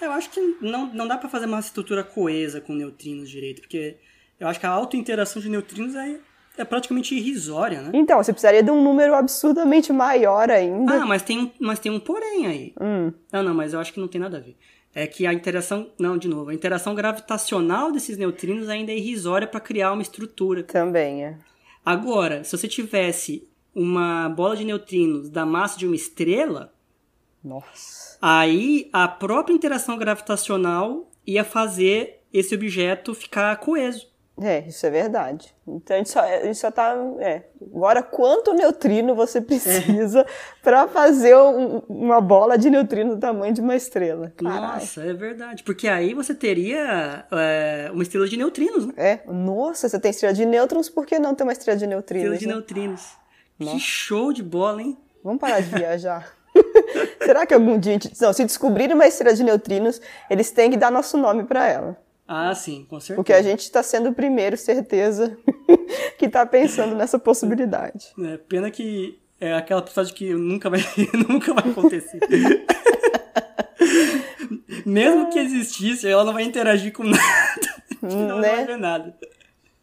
[0.00, 3.98] Eu acho que não, não dá para fazer uma estrutura coesa com neutrinos direito, porque
[4.40, 6.18] eu acho que a auto-interação de neutrinos é,
[6.56, 7.90] é praticamente irrisória, né?
[7.94, 11.02] Então, você precisaria de um número absurdamente maior ainda.
[11.02, 12.74] Ah, mas tem um, mas tem um porém aí.
[12.80, 13.12] Hum.
[13.32, 14.56] Não, não, mas eu acho que não tem nada a ver.
[14.94, 19.46] É que a interação, não, de novo, a interação gravitacional desses neutrinos ainda é irrisória
[19.46, 20.62] para criar uma estrutura.
[20.62, 21.38] Também é.
[21.84, 26.72] Agora, se você tivesse uma bola de neutrinos da massa de uma estrela,
[27.44, 28.18] Nossa.
[28.22, 34.06] aí a própria interação gravitacional ia fazer esse objeto ficar coeso.
[34.40, 35.54] É, isso é verdade.
[35.66, 36.94] Então a gente só, a gente só tá.
[37.20, 37.44] É.
[37.74, 40.26] Agora, quanto neutrino você precisa é.
[40.62, 44.30] para fazer um, uma bola de neutrino do tamanho de uma estrela?
[44.36, 44.60] Carai.
[44.60, 45.62] Nossa, é verdade.
[45.62, 48.92] Porque aí você teria é, uma estrela de neutrinos, né?
[48.96, 52.34] É, nossa, você tem estrela de nêutrons, por que não ter uma estrela de neutrinos?
[52.34, 52.52] Estrela de né?
[52.52, 53.12] neutrinos.
[53.58, 53.72] Nossa.
[53.72, 54.98] Que show de bola, hein?
[55.24, 56.36] Vamos parar de viajar.
[57.24, 58.12] Será que algum dia a gente...
[58.20, 62.05] Não, se descobrirem uma estrela de neutrinos, eles têm que dar nosso nome para ela.
[62.28, 63.16] Ah, sim, com certeza.
[63.16, 65.36] Porque a gente está sendo o primeiro, certeza,
[66.18, 68.12] que está pensando nessa possibilidade.
[68.18, 70.80] É, pena que é aquela passagem que nunca vai,
[71.28, 72.18] nunca vai acontecer.
[74.84, 77.22] Mesmo que existisse, ela não vai interagir com nada.
[78.02, 78.56] Não né?
[78.56, 79.16] vai ver nada.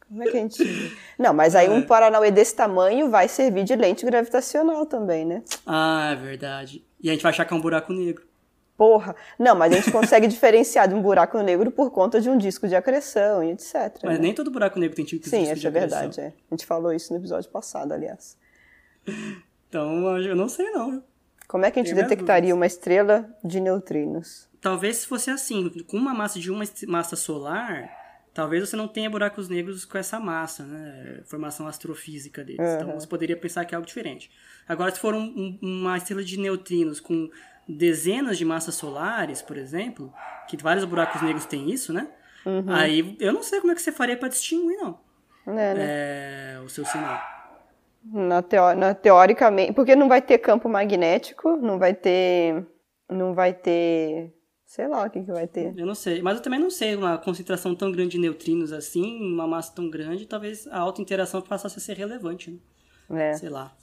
[0.07, 0.97] Como é que a gente.
[1.17, 1.81] Não, mas aí um é.
[1.81, 5.43] Paranauê desse tamanho vai servir de lente gravitacional também, né?
[5.65, 6.85] Ah, é verdade.
[7.01, 8.23] E a gente vai achar que é um buraco negro.
[8.77, 9.15] Porra.
[9.37, 12.67] Não, mas a gente consegue diferenciar de um buraco negro por conta de um disco
[12.67, 13.73] de acreção e etc.
[14.03, 14.19] Mas né?
[14.19, 15.89] nem todo buraco negro tem tipo de Sim, disco de acreção.
[15.89, 16.21] Sim, é verdade.
[16.21, 16.33] É.
[16.49, 18.37] A gente falou isso no episódio passado, aliás.
[19.69, 21.03] Então, eu não sei não.
[21.47, 24.49] Como é que a gente tem detectaria uma estrela de neutrinos?
[24.59, 27.91] Talvez se fosse assim, com uma massa de uma massa solar,
[28.33, 31.21] talvez você não tenha buracos negros com essa massa, né?
[31.25, 32.59] Formação astrofísica deles.
[32.59, 32.75] Uhum.
[32.75, 34.31] Então você poderia pensar que é algo diferente.
[34.67, 37.29] Agora, se for um, um, uma estrela de neutrinos com
[37.67, 40.13] dezenas de massas solares, por exemplo,
[40.47, 42.07] que vários buracos negros têm isso, né?
[42.45, 42.65] Uhum.
[42.67, 44.99] Aí eu não sei como é que você faria para distinguir, não.
[45.47, 45.75] É, né?
[45.77, 47.19] é, o seu sinal.
[48.03, 52.65] Na, teo, na teoricamente, porque não vai ter campo magnético, não vai ter,
[53.09, 54.33] não vai ter,
[54.65, 55.73] sei lá o que que vai ter.
[55.77, 59.21] Eu não sei, mas eu também não sei uma concentração tão grande de neutrinos assim,
[59.21, 62.51] uma massa tão grande, talvez a alta interação passasse a ser relevante,
[63.09, 63.29] né?
[63.29, 63.33] É.
[63.33, 63.73] Sei lá.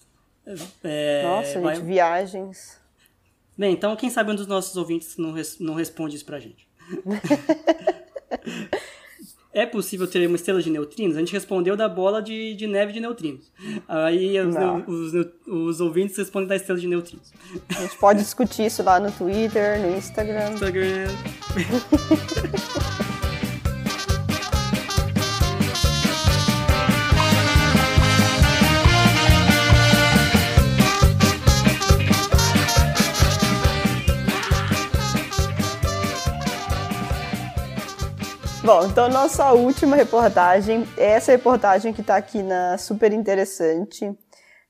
[0.82, 1.76] É, Nossa, vai...
[1.76, 2.79] gente, viagens.
[3.60, 6.66] Bem, então quem sabe um dos nossos ouvintes não, res, não responde isso pra gente.
[9.52, 11.14] é possível ter uma estrela de neutrinos?
[11.14, 13.52] A gente respondeu da bola de, de neve de neutrinos.
[13.86, 14.56] Aí os,
[14.88, 15.12] os,
[15.46, 17.34] os, ouvintes respondem da estrela de neutrinos.
[17.76, 20.52] A gente pode discutir isso lá no Twitter, no Instagram.
[20.52, 21.08] Instagram.
[38.62, 44.14] Bom, então nossa última reportagem, essa reportagem que está aqui na super interessante.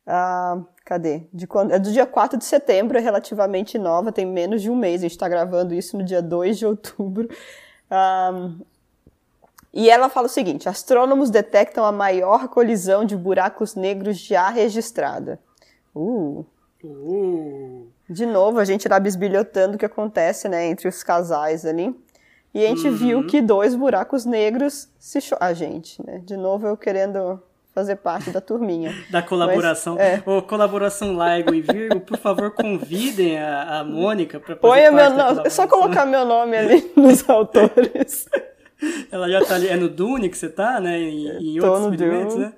[0.07, 1.23] Ah, cadê?
[1.33, 4.77] De quando, é do dia 4 de setembro, é relativamente nova, tem menos de um
[4.77, 5.01] mês.
[5.01, 7.29] A gente está gravando isso no dia 2 de outubro.
[7.91, 8.53] Ah,
[9.73, 15.41] e ela fala o seguinte: astrônomos detectam a maior colisão de buracos negros já registrada.
[15.93, 16.45] Uh.
[16.85, 17.89] Uh.
[18.09, 21.93] De novo, a gente lá bisbilhotando o que acontece né, entre os casais ali.
[22.53, 22.97] E a gente uhum.
[22.97, 25.37] viu que dois buracos negros se cho...
[25.41, 26.21] A gente, né?
[26.25, 27.41] De novo eu querendo
[27.73, 28.95] fazer parte da turminha.
[29.11, 29.95] da colaboração.
[29.95, 30.23] Mas, é.
[30.27, 35.11] Ô, colaboração Laigo e Virgo, por favor, convidem a, a Mônica para fazer Põe meu
[35.11, 38.29] nome, é só colocar meu nome ali nos autores.
[39.13, 40.99] Ela já tá ali, é no Dune que você tá, né?
[40.99, 42.47] Em, em Tô outros experimentos, Dune.
[42.47, 42.53] né?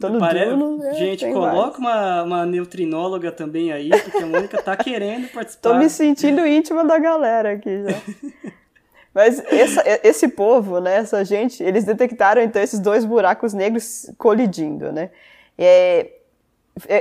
[0.00, 0.46] Tô no Pare...
[0.46, 5.70] Dune, é, Gente, coloca uma, uma neutrinóloga também aí, porque a Mônica tá querendo participar.
[5.70, 8.50] Tô me sentindo íntima da galera aqui já.
[9.18, 14.92] Mas essa, esse povo, né, essa gente, eles detectaram então esses dois buracos negros colidindo,
[14.92, 15.10] né?
[15.58, 16.12] É,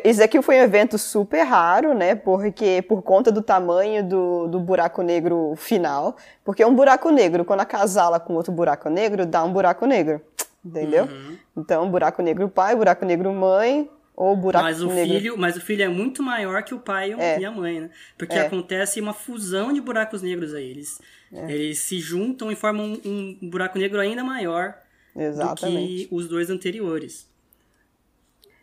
[0.03, 2.15] esse aqui foi um evento super raro, né?
[2.15, 7.59] Porque por conta do tamanho do, do buraco negro final, porque um buraco negro, quando
[7.59, 10.19] acasala com outro buraco negro, dá um buraco negro,
[10.65, 11.05] entendeu?
[11.05, 11.37] Uhum.
[11.55, 15.13] Então, buraco negro pai, buraco negro mãe, ou buraco mas o negro.
[15.13, 17.39] filho mas o filho é muito maior que o pai é.
[17.39, 18.47] e a mãe né porque é.
[18.47, 20.99] acontece uma fusão de buracos negros aí eles
[21.31, 21.51] é.
[21.51, 24.75] eles se juntam e formam um, um, buraco negro ainda maior
[25.15, 26.03] Exatamente.
[26.03, 27.27] do que os dois anteriores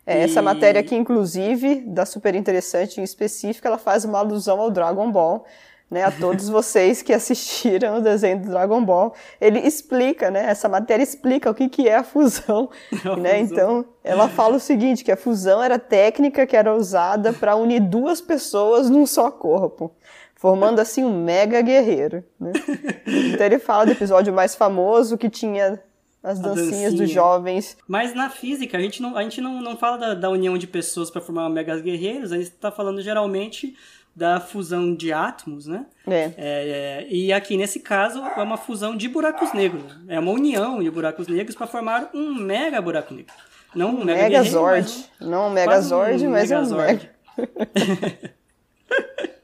[0.05, 0.23] é, e...
[0.23, 5.11] essa matéria aqui inclusive da super interessante em específico ela faz uma alusão ao Dragon
[5.11, 5.45] Ball
[5.89, 9.13] né, a todos vocês que assistiram o desenho do Dragon Ball.
[9.39, 12.69] Ele explica, né, essa matéria explica o que, que é a fusão.
[13.05, 13.39] A né?
[13.39, 13.45] Fusão.
[13.45, 17.79] Então, ela fala o seguinte, que a fusão era técnica que era usada para unir
[17.79, 19.91] duas pessoas num só corpo,
[20.35, 22.23] formando assim um mega guerreiro.
[22.39, 22.51] Né?
[23.07, 25.79] Então ele fala do episódio mais famoso que tinha
[26.23, 27.77] as dancinhas dos jovens.
[27.87, 30.65] Mas na física, a gente não, a gente não, não fala da, da união de
[30.65, 33.75] pessoas para formar mega guerreiros, a gente está falando geralmente
[34.15, 35.85] da fusão de átomos, né?
[36.07, 36.13] É.
[36.13, 37.07] É, é.
[37.09, 39.83] E aqui nesse caso é uma fusão de buracos negros.
[40.07, 43.33] É uma união de buracos negros para formar um mega buraco negro.
[43.75, 45.09] Não um mega Megazord.
[45.21, 47.09] Um, não um Megazord, um mas Megazord.
[47.37, 47.45] é um
[47.85, 48.35] mega.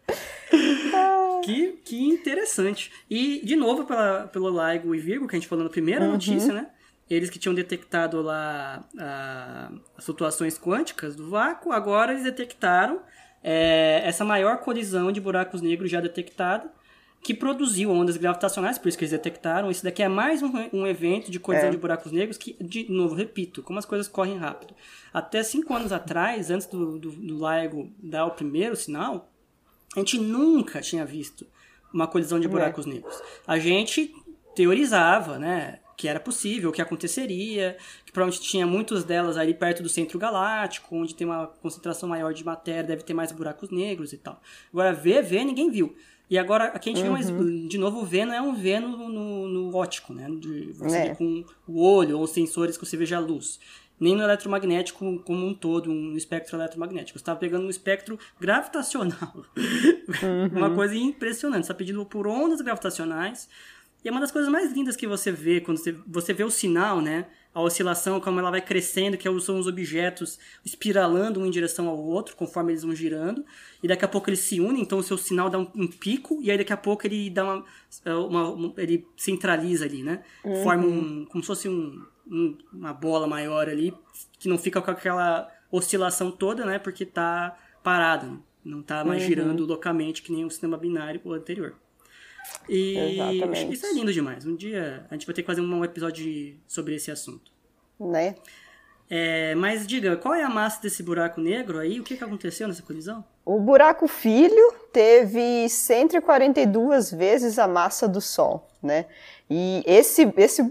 [1.41, 2.91] que, que interessante.
[3.09, 6.11] E, de novo, pela, pelo LIGO e Virgo, que a gente falou na primeira uhum.
[6.11, 6.67] notícia, né?
[7.09, 13.01] Eles que tinham detectado lá a, as flutuações quânticas do vácuo, agora eles detectaram
[13.43, 16.71] é, essa maior colisão de buracos negros já detectada,
[17.23, 19.69] que produziu ondas gravitacionais, por isso que eles detectaram.
[19.69, 21.71] Isso daqui é mais um, um evento de colisão é.
[21.71, 24.73] de buracos negros que, de novo, repito, como as coisas correm rápido.
[25.13, 29.30] Até cinco anos atrás, antes do, do, do LIGO dar o primeiro sinal,
[29.95, 31.45] a gente nunca tinha visto
[31.93, 32.49] uma colisão de é.
[32.49, 32.89] buracos é.
[32.89, 33.21] negros.
[33.45, 34.13] A gente
[34.55, 35.79] teorizava, né?
[36.01, 40.95] que era possível, que aconteceria, que provavelmente tinha muitas delas ali perto do centro galáctico,
[40.95, 44.41] onde tem uma concentração maior de matéria, deve ter mais buracos negros e tal.
[44.73, 45.95] Agora, ver, ver, ninguém viu.
[46.27, 47.15] E agora, aqui a gente uhum.
[47.15, 50.27] vê mais, de novo, o V não é um V no, no, no ótico, né?
[50.39, 51.15] De você é.
[51.15, 53.59] com o olho ou sensores que você veja a luz.
[54.01, 57.17] Nem no eletromagnético como um todo, no espectro eletromagnético.
[57.17, 59.45] Você estava pegando um espectro gravitacional.
[59.55, 60.47] Uhum.
[60.57, 61.67] uma coisa impressionante.
[61.67, 63.47] Você está pedindo por ondas gravitacionais
[64.03, 66.49] e é uma das coisas mais lindas que você vê quando você, você vê o
[66.49, 67.27] sinal, né?
[67.53, 71.97] A oscilação, como ela vai crescendo, que são os objetos espiralando um em direção ao
[71.97, 73.45] outro, conforme eles vão girando.
[73.83, 76.39] E daqui a pouco eles se unem, então o seu sinal dá um, um pico,
[76.41, 77.65] e aí daqui a pouco ele dá uma.
[78.05, 80.23] É, uma, uma ele centraliza ali, né?
[80.43, 80.63] Uhum.
[80.63, 81.25] Forma um.
[81.25, 83.93] como se fosse um, um, uma bola maior ali,
[84.39, 86.79] que não fica com aquela oscilação toda, né?
[86.79, 88.27] Porque tá parado.
[88.27, 88.39] Né?
[88.63, 89.27] Não está mais uhum.
[89.27, 91.75] girando loucamente que nem o sistema binário anterior.
[92.67, 93.73] E Exatamente.
[93.73, 94.45] isso é lindo demais.
[94.45, 97.51] Um dia a gente vai ter que fazer um episódio sobre esse assunto.
[97.99, 98.35] Né?
[99.13, 101.99] É, mas diga, qual é a massa desse buraco negro aí?
[101.99, 103.21] O que, que aconteceu nessa colisão?
[103.43, 109.05] O buraco filho teve 142 vezes a massa do Sol, né?
[109.49, 110.61] E esse, esse,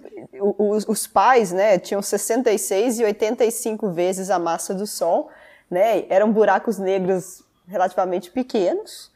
[0.57, 5.29] os, os pais, né, tinham 66 e 85 vezes a massa do Sol,
[5.71, 6.07] né?
[6.09, 9.10] Eram buracos negros relativamente pequenos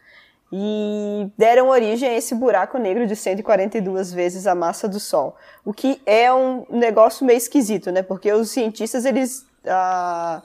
[0.57, 5.35] e deram origem a esse buraco negro de 142 vezes a massa do Sol.
[5.65, 8.03] O que é um negócio meio esquisito, né?
[8.03, 10.41] Porque os cientistas, eles ah,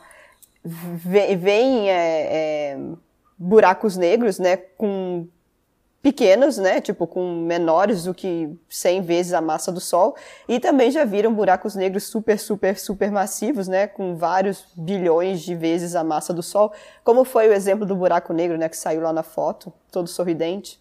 [0.65, 2.79] veem é, é,
[3.37, 5.27] buracos negros, né, com
[6.01, 10.15] pequenos, né, tipo com menores do que 100 vezes a massa do Sol,
[10.47, 15.55] e também já viram buracos negros super, super, super massivos, né, com vários bilhões de
[15.55, 16.71] vezes a massa do Sol,
[17.03, 20.79] como foi o exemplo do buraco negro, né, que saiu lá na foto, todo sorridente.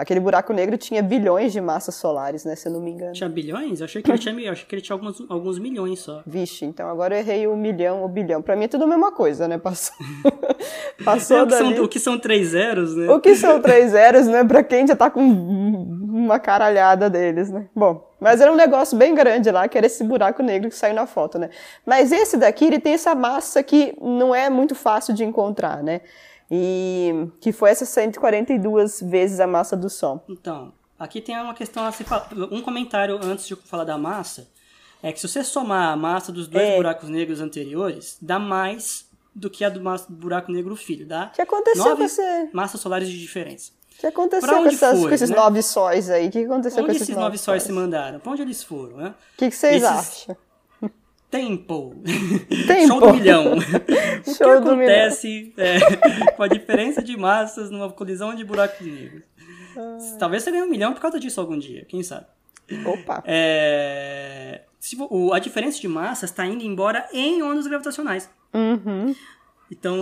[0.00, 2.56] Aquele buraco negro tinha bilhões de massas solares, né?
[2.56, 3.12] Se eu não me engano.
[3.12, 3.80] Tinha bilhões?
[3.80, 6.22] Eu achei que ele tinha, achei que ele tinha alguns, alguns milhões só.
[6.26, 8.40] Vixe, então agora eu errei o milhão, o bilhão.
[8.40, 9.58] Pra mim é tudo a mesma coisa, né?
[9.58, 9.94] Passou,
[11.04, 11.74] Passou é, o, que dali...
[11.76, 13.10] são, o que são três zeros, né?
[13.12, 14.42] O que são três zeros, né?
[14.42, 17.68] Pra quem já tá com uma caralhada deles, né?
[17.76, 20.94] Bom, mas era um negócio bem grande lá, que era esse buraco negro que saiu
[20.94, 21.50] na foto, né?
[21.84, 26.00] Mas esse daqui, ele tem essa massa que não é muito fácil de encontrar, né?
[26.50, 30.24] E que foi essas 142 vezes a massa do Sol.
[30.28, 32.04] Então, aqui tem uma questão a se.
[32.50, 34.48] Um comentário antes de eu falar da massa
[35.02, 36.76] é que se você somar a massa dos dois é.
[36.76, 41.26] buracos negros anteriores, dá mais do que a do buraco negro filho, dá?
[41.26, 42.48] O que aconteceu nove com você?
[42.52, 43.72] massas solares de diferença.
[43.96, 45.36] O que aconteceu com, essas, foi, com, esses né?
[45.36, 46.28] nove sóis aí?
[46.28, 47.62] O que aconteceu onde com esses, nove sóis?
[47.62, 48.18] se mandaram?
[48.18, 49.14] Pra onde eles foram, né?
[49.34, 49.86] O que, que vocês esses...
[49.86, 50.36] acham?
[51.30, 51.94] Tempo.
[52.66, 52.86] Tempo.
[52.88, 53.54] Show do milhão.
[54.26, 55.78] o Show que acontece é,
[56.36, 59.22] com a diferença de massas numa colisão de buracos negros?
[59.76, 60.16] Ah.
[60.18, 62.26] Talvez você ganhe um milhão por causa disso algum dia, quem sabe?
[62.84, 63.22] Opa.
[63.26, 68.28] É, se, o, a diferença de massas está indo embora em ondas gravitacionais.
[68.52, 69.14] Uhum.
[69.70, 69.96] Então,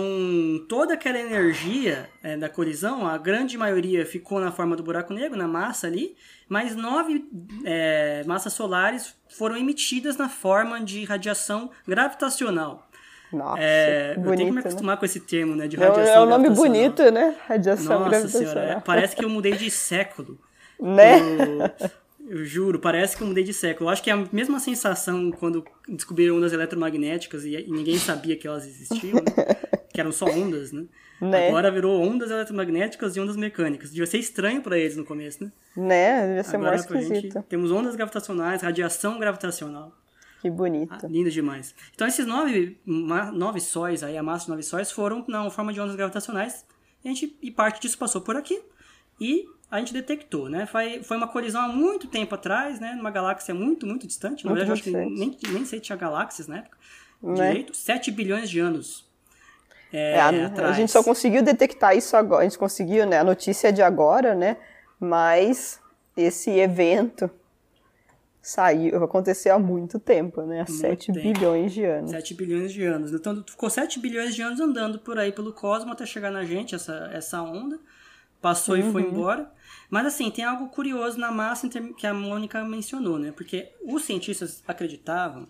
[0.67, 5.37] toda aquela energia é, da colisão, a grande maioria ficou na forma do buraco negro,
[5.37, 6.15] na massa ali,
[6.47, 7.29] mas nove
[7.63, 12.89] é, massas solares foram emitidas na forma de radiação gravitacional.
[13.31, 14.61] Nossa, é, bonito, eu tenho que me né?
[14.61, 14.99] acostumar né?
[14.99, 17.35] com esse termo, né, de radiação É, é um nome bonito, né?
[17.47, 18.53] Radiação Nossa gravitacional.
[18.53, 20.39] senhora, é, parece que eu mudei de século.
[20.79, 21.19] Né?
[21.19, 21.89] Eu,
[22.29, 23.89] eu, juro, parece que eu mudei de século.
[23.89, 28.35] Eu acho que é a mesma sensação quando descobriram ondas eletromagnéticas e, e ninguém sabia
[28.35, 29.55] que elas existiam, né?
[29.91, 30.85] que eram só ondas, né?
[31.21, 31.49] Né?
[31.49, 33.89] Agora virou ondas eletromagnéticas e ondas mecânicas.
[33.89, 35.51] Devia ser estranho para eles no começo, né?
[35.75, 36.27] Né?
[36.27, 37.33] Devia ser Agora, mais esquisito.
[37.33, 39.91] Gente, temos ondas gravitacionais, radiação gravitacional.
[40.41, 40.93] Que bonito.
[40.93, 41.75] Ah, lindo demais.
[41.93, 45.81] Então, esses nove, nove sóis, aí, a massa de nove sóis, foram na forma de
[45.81, 46.65] ondas gravitacionais.
[47.03, 48.61] E, a gente, e parte disso passou por aqui.
[49.19, 50.65] E a gente detectou, né?
[50.65, 52.93] Foi, foi uma colisão há muito tempo atrás, né?
[52.95, 54.45] Numa galáxia muito, muito distante.
[54.45, 56.77] Na verdade, eu acho que nem, nem sei se tinha galáxias na época.
[57.21, 57.49] Né?
[57.49, 57.75] Direito.
[57.75, 59.09] 7 bilhões de anos
[59.91, 63.17] é, é, a, a, gente só conseguiu detectar isso agora, a gente conseguiu, né?
[63.17, 64.57] A notícia é de agora, né?
[64.99, 65.79] Mas
[66.15, 67.29] esse evento
[68.39, 70.61] saiu, aconteceu há muito tempo, né?
[70.61, 71.19] Há muito 7 tempo.
[71.19, 72.11] bilhões de anos.
[72.11, 73.13] 7 bilhões de anos.
[73.13, 76.75] Então ficou 7 bilhões de anos andando por aí pelo cosmos até chegar na gente,
[76.75, 77.79] essa, essa onda.
[78.39, 78.89] Passou uhum.
[78.89, 79.09] e foi uhum.
[79.09, 79.51] embora.
[79.89, 81.67] Mas assim, tem algo curioso na massa
[81.97, 83.31] que a Mônica mencionou, né?
[83.31, 85.47] Porque os cientistas acreditavam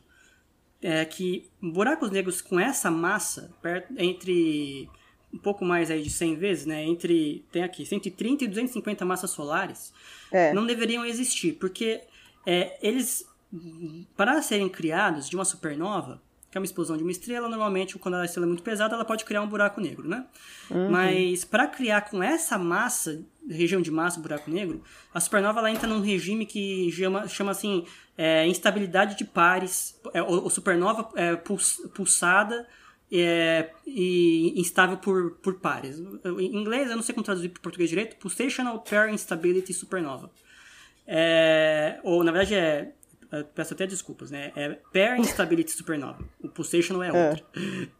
[0.82, 4.90] é que buracos negros com essa massa, perto, entre
[5.34, 9.30] um pouco mais aí de 100 vezes, né, entre, tem aqui, 130 e 250 massas
[9.30, 9.94] solares,
[10.32, 10.54] é.
[10.54, 12.02] não deveriam existir, porque
[12.46, 13.28] é, eles,
[14.16, 18.16] para serem criados de uma supernova, que é uma explosão de uma estrela, normalmente quando
[18.16, 20.26] a estrela é muito pesada, ela pode criar um buraco negro, né?
[20.72, 20.90] Uhum.
[20.90, 24.84] Mas para criar com essa massa, região de massa, buraco negro,
[25.14, 27.86] a supernova ela entra num regime que chama, chama assim
[28.18, 32.68] é, instabilidade de pares, é, o, o, supernova é, puls, pulsada
[33.12, 36.00] é, e instável por, por pares.
[36.00, 40.30] Em inglês, eu não sei como traduzir para português direito, pulsational pair instability supernova.
[41.08, 42.92] É, ou na verdade é
[43.54, 44.52] peço até desculpas, né?
[44.56, 46.24] É Pair Instability Supernova.
[46.42, 47.30] O Pulsational é, é.
[47.30, 47.46] outro.
[47.56, 48.00] É.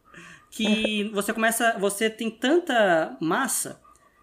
[0.52, 1.78] Que você começa.
[1.78, 3.80] Você tem tanta massa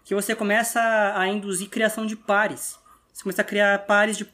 [0.08, 0.80] que você começa
[1.14, 2.78] a induzir criação de pares.
[3.12, 4.24] Você começa a criar pares de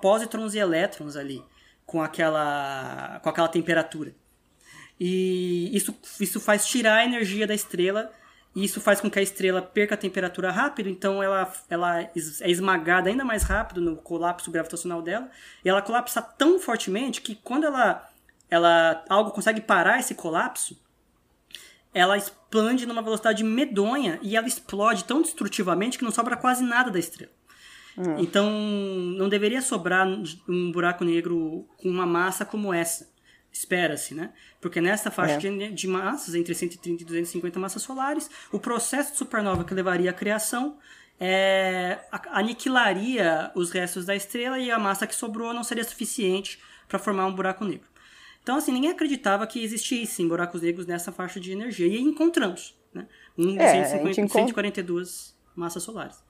[0.00, 1.44] pósitrons e elétrons ali
[1.84, 4.14] com aquela, com aquela temperatura.
[4.98, 8.10] E isso, isso faz tirar a energia da estrela
[8.56, 12.10] e isso faz com que a estrela perca a temperatura rápido, então ela, ela é
[12.14, 15.30] esmagada ainda mais rápido no colapso gravitacional dela.
[15.62, 18.08] E ela colapsa tão fortemente que quando ela,
[18.48, 20.80] ela algo consegue parar esse colapso,
[21.92, 26.90] ela expande numa velocidade medonha e ela explode tão destrutivamente que não sobra quase nada
[26.90, 27.32] da estrela.
[27.96, 28.16] Hum.
[28.18, 28.48] Então,
[29.16, 30.06] não deveria sobrar
[30.48, 33.10] um buraco negro com uma massa como essa.
[33.50, 34.30] Espera-se, né?
[34.60, 35.50] Porque nessa faixa é.
[35.50, 40.10] de, de, massas, entre 130 e 250 massas solares, o processo de supernova que levaria
[40.10, 40.78] à criação
[41.18, 41.98] é,
[42.30, 47.26] aniquilaria os restos da estrela e a massa que sobrou não seria suficiente para formar
[47.26, 47.88] um buraco negro.
[48.48, 51.86] Então, assim, ninguém acreditava que existissem buracos negros nessa faixa de energia.
[51.86, 53.06] E encontramos, né?
[53.36, 56.24] Um é, 150, 142 massas solares.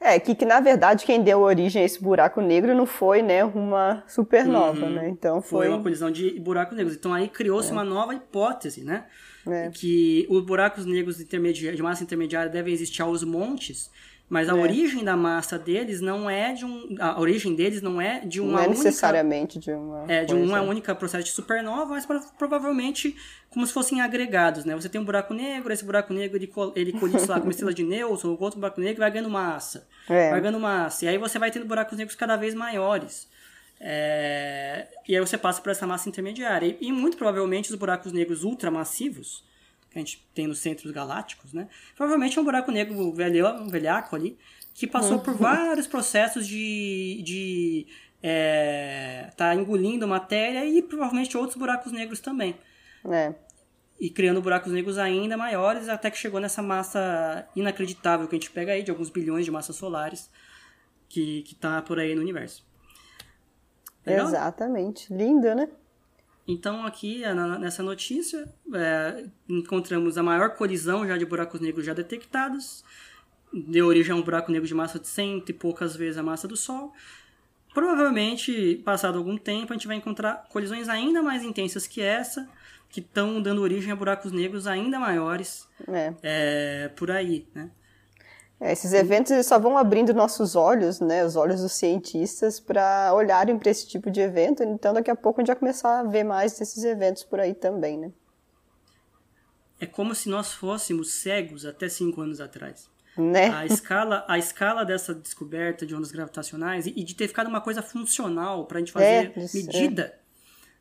[0.00, 3.44] É, que, que na verdade quem deu origem a esse buraco negro não foi, né,
[3.44, 4.94] uma supernova, uhum.
[4.94, 5.10] né?
[5.10, 5.66] Então foi...
[5.66, 6.96] foi uma colisão de buracos negros.
[6.96, 7.72] Então aí criou-se é.
[7.72, 9.04] uma nova hipótese, né?
[9.46, 9.68] É.
[9.68, 13.90] Que os buracos negros de massa intermediária devem existir aos montes
[14.30, 14.54] mas a é.
[14.54, 16.94] origem da massa deles não é de um.
[17.00, 18.52] A origem deles não é de uma.
[18.52, 20.04] Não é única, necessariamente de uma.
[20.06, 22.06] É, de uma única processo de supernova, mas
[22.38, 23.16] provavelmente
[23.50, 24.76] como se fossem agregados, né?
[24.76, 27.74] Você tem um buraco negro, esse buraco negro ele, ele colide, lá, com uma estrela
[27.74, 29.88] de Newton, outro buraco negro vai ganhando massa.
[30.08, 30.30] É.
[30.30, 31.06] Vai ganhando massa.
[31.06, 33.28] E aí você vai tendo buracos negros cada vez maiores.
[33.80, 34.86] É...
[35.08, 36.76] E aí você passa por essa massa intermediária.
[36.80, 39.42] E, e muito provavelmente os buracos negros ultramassivos
[39.90, 41.68] que a gente tem nos centros galácticos, né?
[41.96, 44.38] Provavelmente é um buraco negro velho, um velhaco ali,
[44.72, 45.40] que passou por uhum.
[45.40, 47.86] vários processos de, de
[48.22, 52.56] é, tá engolindo matéria e provavelmente outros buracos negros também.
[53.04, 53.34] É.
[53.98, 58.50] E criando buracos negros ainda maiores, até que chegou nessa massa inacreditável que a gente
[58.50, 60.30] pega aí, de alguns bilhões de massas solares,
[61.08, 62.64] que, que tá por aí no universo.
[64.06, 64.28] Legal?
[64.28, 65.12] Exatamente.
[65.12, 65.68] Lindo, né?
[66.50, 67.22] Então, aqui
[67.60, 72.84] nessa notícia, é, encontramos a maior colisão já de buracos negros já detectados.
[73.52, 76.48] Deu origem a um buraco negro de massa de cento e poucas vezes a massa
[76.48, 76.92] do Sol.
[77.72, 82.48] Provavelmente, passado algum tempo, a gente vai encontrar colisões ainda mais intensas que essa,
[82.88, 86.14] que estão dando origem a buracos negros ainda maiores é.
[86.22, 87.70] É, por aí, né?
[88.60, 93.58] É, esses eventos só vão abrindo nossos olhos, né, os olhos dos cientistas, para olharem
[93.58, 94.62] para esse tipo de evento.
[94.62, 97.54] Então, daqui a pouco a gente vai começar a ver mais desses eventos por aí
[97.54, 98.12] também, né?
[99.80, 102.90] É como se nós fôssemos cegos até cinco anos atrás.
[103.16, 103.48] Né?
[103.48, 107.82] A escala, a escala dessa descoberta de ondas gravitacionais e, de ter ficado uma coisa
[107.82, 110.19] funcional para a gente fazer é, medida é.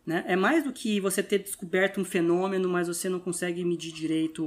[0.05, 0.23] Né?
[0.27, 4.43] É mais do que você ter descoberto um fenômeno, mas você não consegue medir direito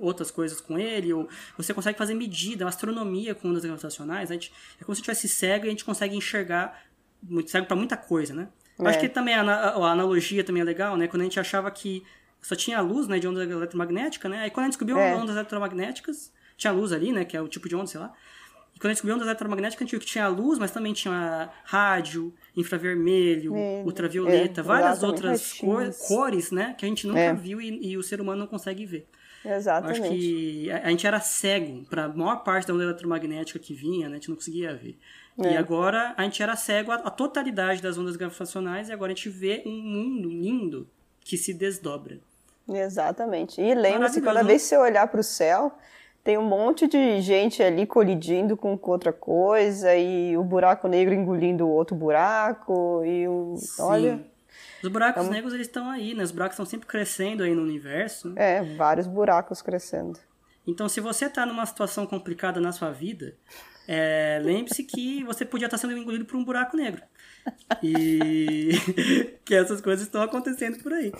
[0.00, 4.30] outras coisas com ele, ou você consegue fazer medida, astronomia com ondas gravitacionais.
[4.30, 6.82] A gente, é como se tivesse cego e a gente consegue enxergar,
[7.22, 8.48] muito cego para muita coisa, né?
[8.78, 8.88] É.
[8.88, 11.08] Acho que também a, a, analogia também é legal, né?
[11.08, 12.02] Quando a gente achava que
[12.42, 14.40] só tinha luz, né, de onda eletromagnética, né?
[14.40, 15.16] Aí quando a gente descobriu é.
[15.16, 18.12] ondas eletromagnéticas, tinha luz ali, né, que é o tipo de onda, sei lá.
[18.76, 20.92] E quando a gente descobriu ondas eletromagnéticas, a gente viu que tinha luz, mas também
[20.92, 26.74] tinha rádio, infravermelho, é, ultravioleta, é, várias outras cor, cores, né?
[26.76, 27.32] Que a gente nunca é.
[27.32, 29.08] viu e, e, o ser humano não consegue ver.
[29.42, 30.00] Exatamente.
[30.02, 33.72] acho que a, a, gente era cego para a maior parte da onda eletromagnética que
[33.72, 34.16] vinha, né?
[34.16, 34.98] A gente não conseguia ver.
[35.38, 35.56] E é.
[35.56, 39.62] agora a gente era cego a totalidade das ondas gravitacionais e agora a gente vê
[39.64, 40.86] um mundo lindo
[41.20, 42.18] que se desdobra.
[42.68, 43.58] Exatamente.
[43.58, 45.72] E lembra-se, cada vez que você olhar para o céu,
[46.26, 51.64] tem um monte de gente ali colidindo com outra coisa e o buraco negro engolindo
[51.64, 53.82] o outro buraco e o Sim.
[53.82, 54.26] olha.
[54.82, 56.24] Os buracos é negros eles estão aí né?
[56.24, 60.18] Os buracos estão sempre crescendo aí no universo é vários buracos crescendo.
[60.66, 63.36] Então se você está numa situação complicada na sua vida
[63.86, 67.02] é, lembre-se que você podia estar sendo engolido por um buraco negro.
[67.80, 68.70] E
[69.46, 71.12] que essas coisas estão acontecendo por aí.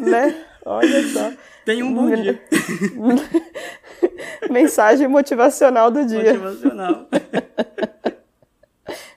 [0.00, 0.46] Né?
[0.64, 1.30] Olha só.
[1.64, 2.42] Tem um bom dia
[4.50, 6.34] Mensagem motivacional do dia.
[6.34, 7.08] Motivacional.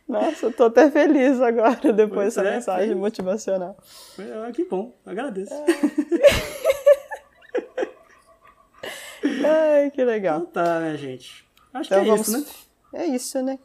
[0.08, 2.96] Nossa, eu tô até feliz agora depois dessa é, mensagem é.
[2.96, 3.78] motivacional.
[4.18, 5.54] É, que bom, agradeço.
[9.46, 10.40] Ai, que legal.
[10.40, 11.46] Então tá, né, gente?
[11.74, 12.28] Acho então que é vamos...
[12.28, 12.46] isso, né?
[12.94, 13.60] É isso, né?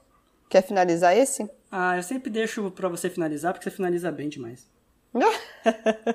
[0.48, 1.48] Quer finalizar esse?
[1.70, 4.68] Ah, eu sempre deixo para você finalizar, porque você finaliza bem demais.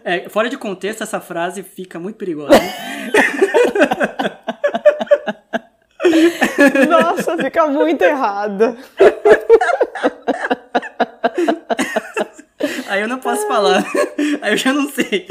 [0.03, 2.59] é, fora de contexto, essa frase fica muito perigosa.
[2.59, 4.36] Né?
[6.89, 8.77] Nossa, fica muito errado.
[12.87, 13.85] Aí eu não posso falar.
[14.41, 15.27] Aí eu já não sei.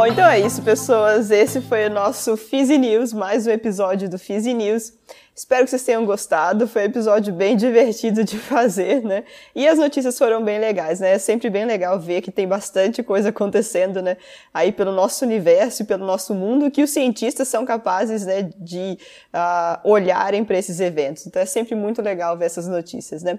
[0.00, 1.30] Bom, então é isso, pessoas.
[1.30, 4.94] Esse foi o nosso Fizzy News, mais um episódio do Fizzy News.
[5.36, 6.66] Espero que vocês tenham gostado.
[6.66, 9.24] Foi um episódio bem divertido de fazer, né?
[9.54, 11.12] E as notícias foram bem legais, né?
[11.12, 14.16] É sempre bem legal ver que tem bastante coisa acontecendo, né?
[14.54, 18.98] Aí pelo nosso universo e pelo nosso mundo que os cientistas são capazes, né, de
[19.34, 21.26] uh, olharem para esses eventos.
[21.26, 23.38] Então é sempre muito legal ver essas notícias, né?